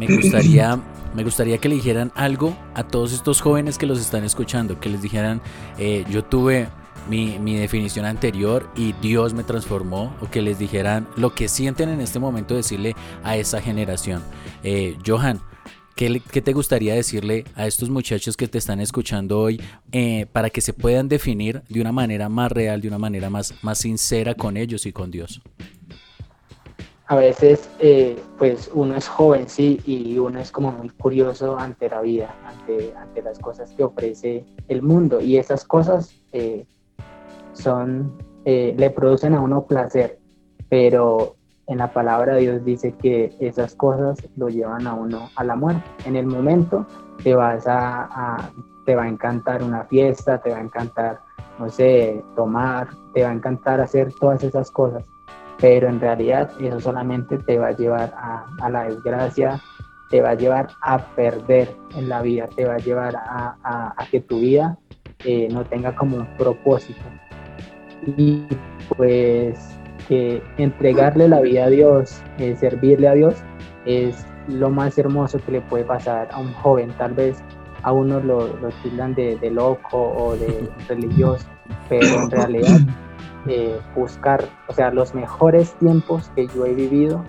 me 0.00 0.06
gustaría, 0.16 0.80
me 1.14 1.22
gustaría 1.22 1.58
que 1.58 1.68
le 1.68 1.76
dijeran 1.76 2.10
algo 2.16 2.56
a 2.74 2.82
todos 2.82 3.12
estos 3.12 3.40
jóvenes 3.40 3.78
que 3.78 3.86
los 3.86 4.00
están 4.00 4.24
escuchando, 4.24 4.80
que 4.80 4.88
les 4.88 5.00
dijeran, 5.00 5.42
eh, 5.78 6.04
yo 6.10 6.24
tuve 6.24 6.66
mi, 7.08 7.38
mi, 7.38 7.56
definición 7.56 8.04
anterior 8.04 8.68
y 8.74 8.94
Dios 8.94 9.32
me 9.32 9.44
transformó, 9.44 10.12
o 10.20 10.28
que 10.28 10.42
les 10.42 10.58
dijeran 10.58 11.06
lo 11.14 11.36
que 11.36 11.46
sienten 11.46 11.88
en 11.90 12.00
este 12.00 12.18
momento 12.18 12.56
decirle 12.56 12.96
a 13.22 13.36
esa 13.36 13.60
generación. 13.62 14.24
Eh, 14.64 14.98
Johan, 15.06 15.40
¿Qué, 15.98 16.42
te 16.42 16.52
gustaría 16.52 16.94
decirle 16.94 17.42
a 17.56 17.66
estos 17.66 17.90
muchachos 17.90 18.36
que 18.36 18.46
te 18.46 18.56
están 18.58 18.78
escuchando 18.78 19.40
hoy 19.40 19.60
eh, 19.90 20.26
para 20.30 20.48
que 20.48 20.60
se 20.60 20.72
puedan 20.72 21.08
definir 21.08 21.64
de 21.68 21.80
una 21.80 21.90
manera 21.90 22.28
más 22.28 22.52
real, 22.52 22.80
de 22.80 22.86
una 22.86 22.98
manera 22.98 23.30
más, 23.30 23.52
más 23.64 23.78
sincera 23.78 24.36
con 24.36 24.56
ellos 24.56 24.86
y 24.86 24.92
con 24.92 25.10
Dios? 25.10 25.42
A 27.06 27.16
veces, 27.16 27.68
eh, 27.80 28.16
pues 28.38 28.70
uno 28.72 28.94
es 28.94 29.08
joven, 29.08 29.48
sí, 29.48 29.80
y 29.86 30.16
uno 30.18 30.38
es 30.38 30.52
como 30.52 30.70
muy 30.70 30.88
curioso 30.90 31.58
ante 31.58 31.88
la 31.88 32.00
vida, 32.00 32.32
ante, 32.46 33.20
las 33.20 33.40
cosas 33.40 33.72
que 33.72 33.82
ofrece 33.82 34.44
el 34.68 34.82
mundo. 34.82 35.20
Y 35.20 35.36
esas 35.36 35.64
cosas 35.64 36.14
eh, 36.30 36.64
son, 37.54 38.16
le 38.44 38.90
producen 38.90 39.34
a 39.34 39.40
uno 39.40 39.66
placer, 39.66 40.20
pero 40.68 41.37
en 41.68 41.78
la 41.78 41.92
palabra 41.92 42.36
Dios 42.36 42.64
dice 42.64 42.92
que 42.92 43.36
esas 43.40 43.74
cosas 43.74 44.18
lo 44.36 44.48
llevan 44.48 44.86
a 44.86 44.94
uno 44.94 45.28
a 45.36 45.44
la 45.44 45.54
muerte. 45.54 45.84
En 46.06 46.16
el 46.16 46.26
momento 46.26 46.86
te 47.22 47.34
vas 47.34 47.64
a, 47.66 48.50
te 48.86 48.96
va 48.96 49.04
a 49.04 49.08
encantar 49.08 49.62
una 49.62 49.84
fiesta, 49.84 50.38
te 50.38 50.50
va 50.50 50.56
a 50.56 50.62
encantar, 50.62 51.20
no 51.58 51.68
sé, 51.68 52.24
tomar, 52.34 52.88
te 53.12 53.22
va 53.22 53.30
a 53.30 53.34
encantar 53.34 53.80
hacer 53.80 54.10
todas 54.18 54.42
esas 54.42 54.70
cosas, 54.70 55.04
pero 55.60 55.88
en 55.88 56.00
realidad 56.00 56.50
eso 56.58 56.80
solamente 56.80 57.36
te 57.38 57.58
va 57.58 57.68
a 57.68 57.72
llevar 57.72 58.14
a, 58.16 58.70
la 58.70 58.84
desgracia, 58.84 59.60
te 60.08 60.22
va 60.22 60.30
a 60.30 60.34
llevar 60.34 60.68
a 60.80 60.98
perder 61.14 61.76
en 61.94 62.08
la 62.08 62.22
vida, 62.22 62.48
te 62.56 62.64
va 62.64 62.74
a 62.74 62.78
llevar 62.78 63.14
a, 63.14 63.94
que 64.10 64.20
tu 64.20 64.40
vida 64.40 64.78
eh, 65.22 65.48
no 65.52 65.64
tenga 65.64 65.94
como 65.94 66.16
un 66.16 66.36
propósito. 66.38 67.02
Y 68.06 68.46
pues 68.96 69.77
que 70.08 70.42
entregarle 70.56 71.28
la 71.28 71.40
vida 71.40 71.66
a 71.66 71.68
Dios, 71.68 72.22
eh, 72.38 72.56
servirle 72.56 73.08
a 73.08 73.12
Dios, 73.12 73.34
es 73.84 74.26
lo 74.48 74.70
más 74.70 74.96
hermoso 74.96 75.38
que 75.44 75.52
le 75.52 75.60
puede 75.60 75.84
pasar 75.84 76.28
a 76.32 76.40
un 76.40 76.52
joven. 76.54 76.90
Tal 76.96 77.12
vez 77.12 77.42
a 77.82 77.92
uno 77.92 78.18
lo, 78.18 78.48
lo 78.56 78.70
tildan 78.82 79.14
de, 79.14 79.38
loco 79.50 79.98
o 79.98 80.34
de 80.34 80.68
religioso, 80.88 81.46
pero 81.90 82.22
en 82.22 82.30
realidad 82.30 82.80
eh, 83.46 83.78
buscar, 83.94 84.42
o 84.68 84.72
sea, 84.72 84.90
los 84.90 85.14
mejores 85.14 85.74
tiempos 85.74 86.30
que 86.34 86.48
yo 86.48 86.64
he 86.64 86.74
vivido, 86.74 87.22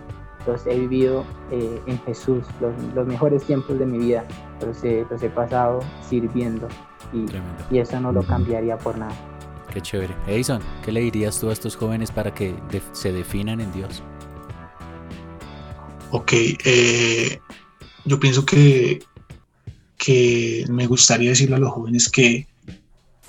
los 0.48 0.66
he 0.66 0.80
vivido 0.80 1.26
eh, 1.52 1.82
en 1.86 2.00
Jesús, 2.04 2.46
los, 2.62 3.06
mejores 3.06 3.44
tiempos 3.44 3.78
de 3.78 3.86
mi 3.86 4.00
vida, 4.00 4.24
los 4.66 4.82
he, 4.86 5.06
los 5.10 5.22
he 5.22 5.30
pasado 5.30 5.80
sirviendo 6.02 6.70
y, 7.12 7.26
y 7.70 7.80
eso 7.80 8.00
no 8.00 8.14
lo 8.14 8.24
cambiaría 8.24 8.78
por 8.78 8.98
nada. 8.98 9.14
Qué 9.74 9.82
chévere. 9.82 10.16
Edison, 10.28 10.62
¿qué 10.84 10.92
le 10.92 11.02
dirías 11.02 11.40
tú 11.40 11.50
a 11.50 11.54
estos 11.54 11.76
jóvenes 11.76 12.12
para 12.12 12.34
que 12.34 12.56
se 12.92 13.12
definan 13.12 13.62
en 13.62 13.72
Dios? 13.72 14.02
Ok, 16.12 16.34
eh, 16.66 17.40
yo 18.06 18.20
pienso 18.20 18.44
que, 18.44 19.00
que 19.98 20.66
me 20.70 20.88
gustaría 20.88 21.30
decirle 21.30 21.58
a 21.58 21.60
los 21.60 21.72
jóvenes 21.72 22.10
que 22.10 22.48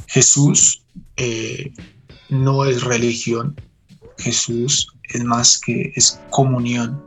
Jesús 0.07 0.83
eh, 1.16 1.72
no 2.31 2.64
es 2.64 2.83
religión, 2.85 3.55
Jesús 4.18 4.88
es 5.11 5.22
más 5.24 5.61
que 5.61 5.92
es 5.94 6.20
comunión, 6.31 7.03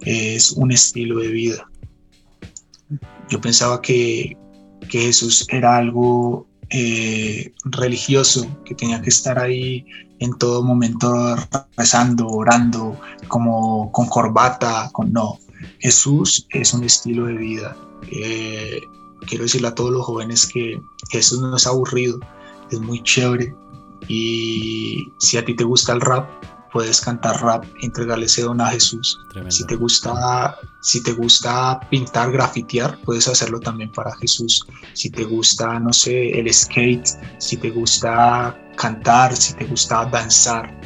es 0.00 0.52
un 0.52 0.72
estilo 0.72 1.18
de 1.18 1.28
vida. 1.28 1.70
Yo 3.28 3.40
pensaba 3.40 3.82
que, 3.82 4.36
que 4.88 5.00
Jesús 5.00 5.46
era 5.50 5.76
algo 5.76 6.46
eh, 6.76 7.54
religioso, 7.66 8.48
que 8.64 8.74
tenía 8.74 9.00
que 9.00 9.08
estar 9.08 9.38
ahí 9.38 9.86
en 10.18 10.36
todo 10.38 10.60
momento 10.64 11.36
rezando, 11.76 12.26
orando, 12.26 13.00
como 13.28 13.92
con 13.92 14.06
corbata, 14.08 14.90
con 14.92 15.12
no. 15.12 15.38
Jesús 15.78 16.48
es 16.50 16.74
un 16.74 16.82
estilo 16.82 17.26
de 17.26 17.34
vida. 17.34 17.76
Eh, 18.10 18.80
quiero 19.28 19.44
decirle 19.44 19.68
a 19.68 19.74
todos 19.76 19.92
los 19.92 20.04
jóvenes 20.04 20.46
que 20.46 20.80
Jesús 21.10 21.40
no 21.40 21.56
es 21.56 21.64
aburrido, 21.68 22.18
es 22.72 22.80
muy 22.80 23.00
chévere. 23.04 23.54
Y 24.08 25.06
si 25.20 25.38
a 25.38 25.44
ti 25.44 25.54
te 25.54 25.62
gusta 25.62 25.92
el 25.92 26.00
rap, 26.00 26.28
puedes 26.74 27.00
cantar 27.00 27.40
rap 27.40 27.64
entregarle 27.82 28.26
ese 28.26 28.42
don 28.42 28.60
a 28.60 28.66
Jesús. 28.66 29.20
Si 29.48 29.64
te 29.64 29.76
gusta, 29.76 30.58
si 30.80 31.00
te 31.04 31.12
gusta 31.12 31.78
pintar, 31.88 32.32
grafitear, 32.32 32.98
puedes 33.04 33.28
hacerlo 33.28 33.60
también 33.60 33.92
para 33.92 34.14
Jesús. 34.16 34.66
Si 34.92 35.08
te 35.08 35.22
gusta, 35.22 35.78
no 35.78 35.92
sé, 35.92 36.36
el 36.36 36.52
skate, 36.52 37.08
si 37.38 37.56
te 37.58 37.70
gusta 37.70 38.58
cantar, 38.76 39.36
si 39.36 39.54
te 39.54 39.66
gusta 39.66 40.04
danzar, 40.06 40.76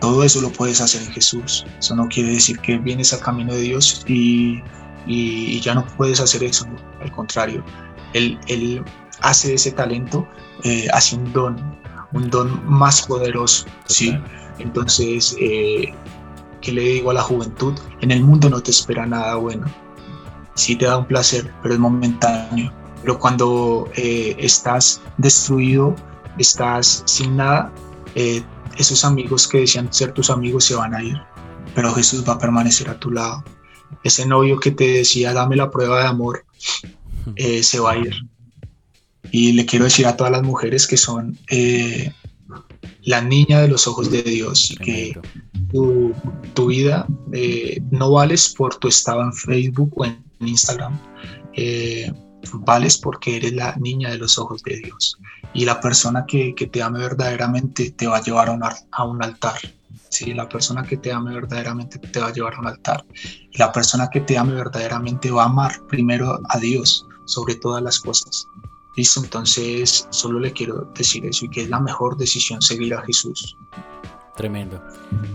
todo 0.00 0.22
eso 0.22 0.40
lo 0.40 0.52
puedes 0.52 0.80
hacer 0.80 1.02
en 1.02 1.10
Jesús. 1.10 1.66
Eso 1.80 1.96
no 1.96 2.06
quiere 2.06 2.30
decir 2.30 2.56
que 2.60 2.78
vienes 2.78 3.12
al 3.12 3.18
camino 3.18 3.52
de 3.52 3.62
Dios 3.62 4.04
y, 4.06 4.62
y, 5.08 5.60
ya 5.60 5.74
no 5.74 5.84
puedes 5.96 6.20
hacer 6.20 6.44
eso. 6.44 6.64
Al 7.00 7.10
contrario, 7.10 7.64
Él, 8.12 8.38
él 8.46 8.84
hace 9.22 9.54
ese 9.54 9.72
talento, 9.72 10.28
eh, 10.62 10.86
hace 10.92 11.16
un 11.16 11.32
don, 11.32 11.56
un 12.12 12.30
don 12.30 12.64
más 12.64 13.02
poderoso. 13.02 13.66
¿sí? 13.86 14.16
Entonces, 14.58 15.36
eh, 15.40 15.92
¿qué 16.60 16.72
le 16.72 16.82
digo 16.82 17.10
a 17.10 17.14
la 17.14 17.22
juventud? 17.22 17.74
En 18.00 18.10
el 18.10 18.22
mundo 18.22 18.50
no 18.50 18.60
te 18.60 18.70
espera 18.70 19.06
nada 19.06 19.36
bueno. 19.36 19.66
Sí 20.54 20.76
te 20.76 20.86
da 20.86 20.98
un 20.98 21.06
placer, 21.06 21.52
pero 21.62 21.74
es 21.74 21.80
momentáneo. 21.80 22.72
Pero 23.02 23.18
cuando 23.18 23.88
eh, 23.96 24.36
estás 24.38 25.00
destruido, 25.18 25.94
estás 26.38 27.02
sin 27.06 27.36
nada, 27.36 27.72
eh, 28.14 28.42
esos 28.76 29.04
amigos 29.04 29.46
que 29.46 29.60
decían 29.60 29.92
ser 29.92 30.12
tus 30.12 30.30
amigos 30.30 30.64
se 30.64 30.74
van 30.74 30.94
a 30.94 31.02
ir, 31.02 31.16
pero 31.74 31.94
Jesús 31.94 32.24
va 32.28 32.34
a 32.34 32.38
permanecer 32.38 32.88
a 32.88 32.98
tu 32.98 33.10
lado. 33.10 33.44
Ese 34.02 34.26
novio 34.26 34.58
que 34.58 34.72
te 34.72 34.84
decía, 34.84 35.32
dame 35.32 35.56
la 35.56 35.70
prueba 35.70 36.00
de 36.00 36.06
amor, 36.06 36.44
se 37.36 37.78
va 37.78 37.92
a 37.92 37.98
ir. 37.98 38.14
Y 39.30 39.52
le 39.52 39.64
quiero 39.64 39.84
decir 39.84 40.06
a 40.06 40.16
todas 40.16 40.32
las 40.32 40.42
mujeres 40.42 40.86
que 40.86 40.96
son 40.96 41.38
la 43.08 43.22
niña 43.22 43.62
de 43.62 43.68
los 43.68 43.88
ojos 43.88 44.10
de 44.10 44.22
Dios 44.22 44.70
y 44.70 44.76
que 44.76 45.20
tu, 45.72 46.12
tu 46.52 46.66
vida 46.66 47.06
eh, 47.32 47.80
no 47.90 48.12
vales 48.12 48.54
por 48.54 48.74
tu 48.76 48.88
estado 48.88 49.22
en 49.22 49.32
Facebook 49.32 49.90
o 49.96 50.04
en 50.04 50.22
Instagram, 50.40 51.00
eh, 51.54 52.12
vales 52.52 52.98
porque 52.98 53.38
eres 53.38 53.54
la 53.54 53.74
niña 53.76 54.10
de 54.10 54.18
los 54.18 54.36
ojos 54.36 54.62
de 54.62 54.76
Dios. 54.76 55.16
Y 55.54 55.64
la 55.64 55.80
persona 55.80 56.26
que, 56.26 56.54
que 56.54 56.66
te 56.66 56.82
ame 56.82 56.98
verdaderamente 56.98 57.92
te 57.92 58.06
va 58.06 58.18
a 58.18 58.22
llevar 58.22 58.50
a 58.50 58.52
un, 58.52 58.62
a 58.62 59.04
un 59.04 59.24
altar. 59.24 59.58
Sí, 60.10 60.34
la 60.34 60.46
persona 60.46 60.82
que 60.82 60.98
te 60.98 61.10
ame 61.10 61.32
verdaderamente 61.32 61.98
te 61.98 62.20
va 62.20 62.26
a 62.26 62.32
llevar 62.34 62.56
a 62.56 62.60
un 62.60 62.66
altar. 62.66 63.06
Y 63.50 63.56
la 63.56 63.72
persona 63.72 64.10
que 64.12 64.20
te 64.20 64.36
ame 64.36 64.52
verdaderamente 64.52 65.30
va 65.30 65.44
a 65.44 65.46
amar 65.46 65.72
primero 65.88 66.38
a 66.50 66.58
Dios 66.58 67.06
sobre 67.24 67.54
todas 67.54 67.82
las 67.82 68.00
cosas. 68.00 68.46
Listo, 68.98 69.20
entonces 69.22 70.08
solo 70.10 70.40
le 70.40 70.52
quiero 70.52 70.90
decir 70.92 71.24
eso 71.24 71.44
y 71.44 71.50
que 71.50 71.62
es 71.62 71.68
la 71.68 71.78
mejor 71.78 72.16
decisión 72.16 72.60
seguir 72.60 72.94
a 72.94 73.02
Jesús. 73.02 73.56
Tremendo. 74.38 74.80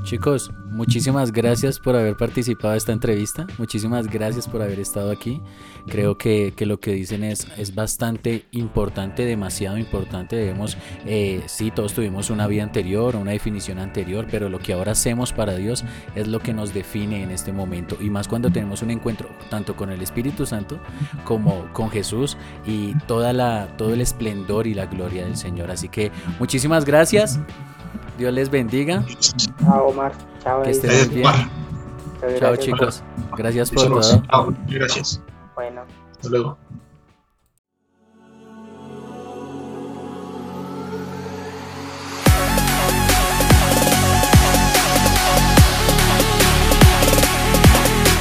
Chicos, 0.03 0.49
muchísimas 0.71 1.33
gracias 1.33 1.77
por 1.77 1.93
haber 1.93 2.15
participado 2.15 2.71
de 2.71 2.77
esta 2.77 2.93
entrevista. 2.93 3.45
Muchísimas 3.57 4.07
gracias 4.07 4.47
por 4.47 4.61
haber 4.61 4.79
estado 4.79 5.11
aquí. 5.11 5.41
Creo 5.87 6.17
que, 6.17 6.53
lo 6.59 6.79
que 6.79 6.93
dicen 6.93 7.25
es, 7.25 7.45
es 7.57 7.75
bastante 7.75 8.45
importante, 8.51 9.25
demasiado 9.25 9.77
importante. 9.77 10.37
Debemos, 10.37 10.77
eh, 11.05 11.43
sí, 11.47 11.69
todos 11.69 11.91
tuvimos 11.91 12.29
una 12.29 12.47
vida 12.47 12.63
anterior, 12.63 13.17
una 13.17 13.31
definición 13.31 13.79
anterior, 13.79 14.25
pero 14.31 14.47
lo 14.47 14.59
que 14.59 14.71
ahora 14.71 14.93
hacemos 14.93 15.33
para 15.33 15.57
Dios 15.57 15.83
es 16.15 16.29
lo 16.29 16.39
que 16.39 16.53
nos 16.53 16.73
define 16.73 17.23
en 17.23 17.31
este 17.31 17.51
momento. 17.51 17.97
Y 17.99 18.09
más 18.09 18.29
cuando 18.29 18.51
tenemos 18.51 18.83
un 18.83 18.91
encuentro 18.91 19.27
tanto 19.49 19.75
con 19.75 19.91
el 19.91 20.01
Espíritu 20.01 20.45
Santo 20.45 20.79
como 21.25 21.67
con 21.73 21.89
Jesús 21.89 22.37
y 22.65 22.93
toda 22.99 23.33
la, 23.33 23.67
todo 23.75 23.93
el 23.93 23.99
esplendor 23.99 24.65
y 24.65 24.73
la 24.73 24.85
gloria 24.85 25.25
del 25.25 25.35
Señor. 25.35 25.71
Así 25.71 25.89
que 25.89 26.09
muchísimas 26.39 26.85
gracias. 26.85 27.37
Dios 28.17 28.33
les 28.33 28.49
bendiga. 28.49 29.03
Chao, 29.63 29.87
Omar. 29.87 30.13
Chao, 30.43 30.63
que 30.63 30.71
estén 30.71 30.91
muy 31.09 31.15
bien. 31.15 31.31
Chao, 32.39 32.55
chicos. 32.55 33.03
Gracias 33.37 33.71
por 33.71 33.87
todo. 33.87 34.53
Gracias. 34.67 35.21
Bueno. 35.55 35.81
Hasta 36.11 36.29
luego. 36.29 36.57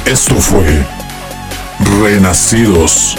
Esto 0.05 0.35
fue 0.35 0.85
Renacidos. 2.01 3.17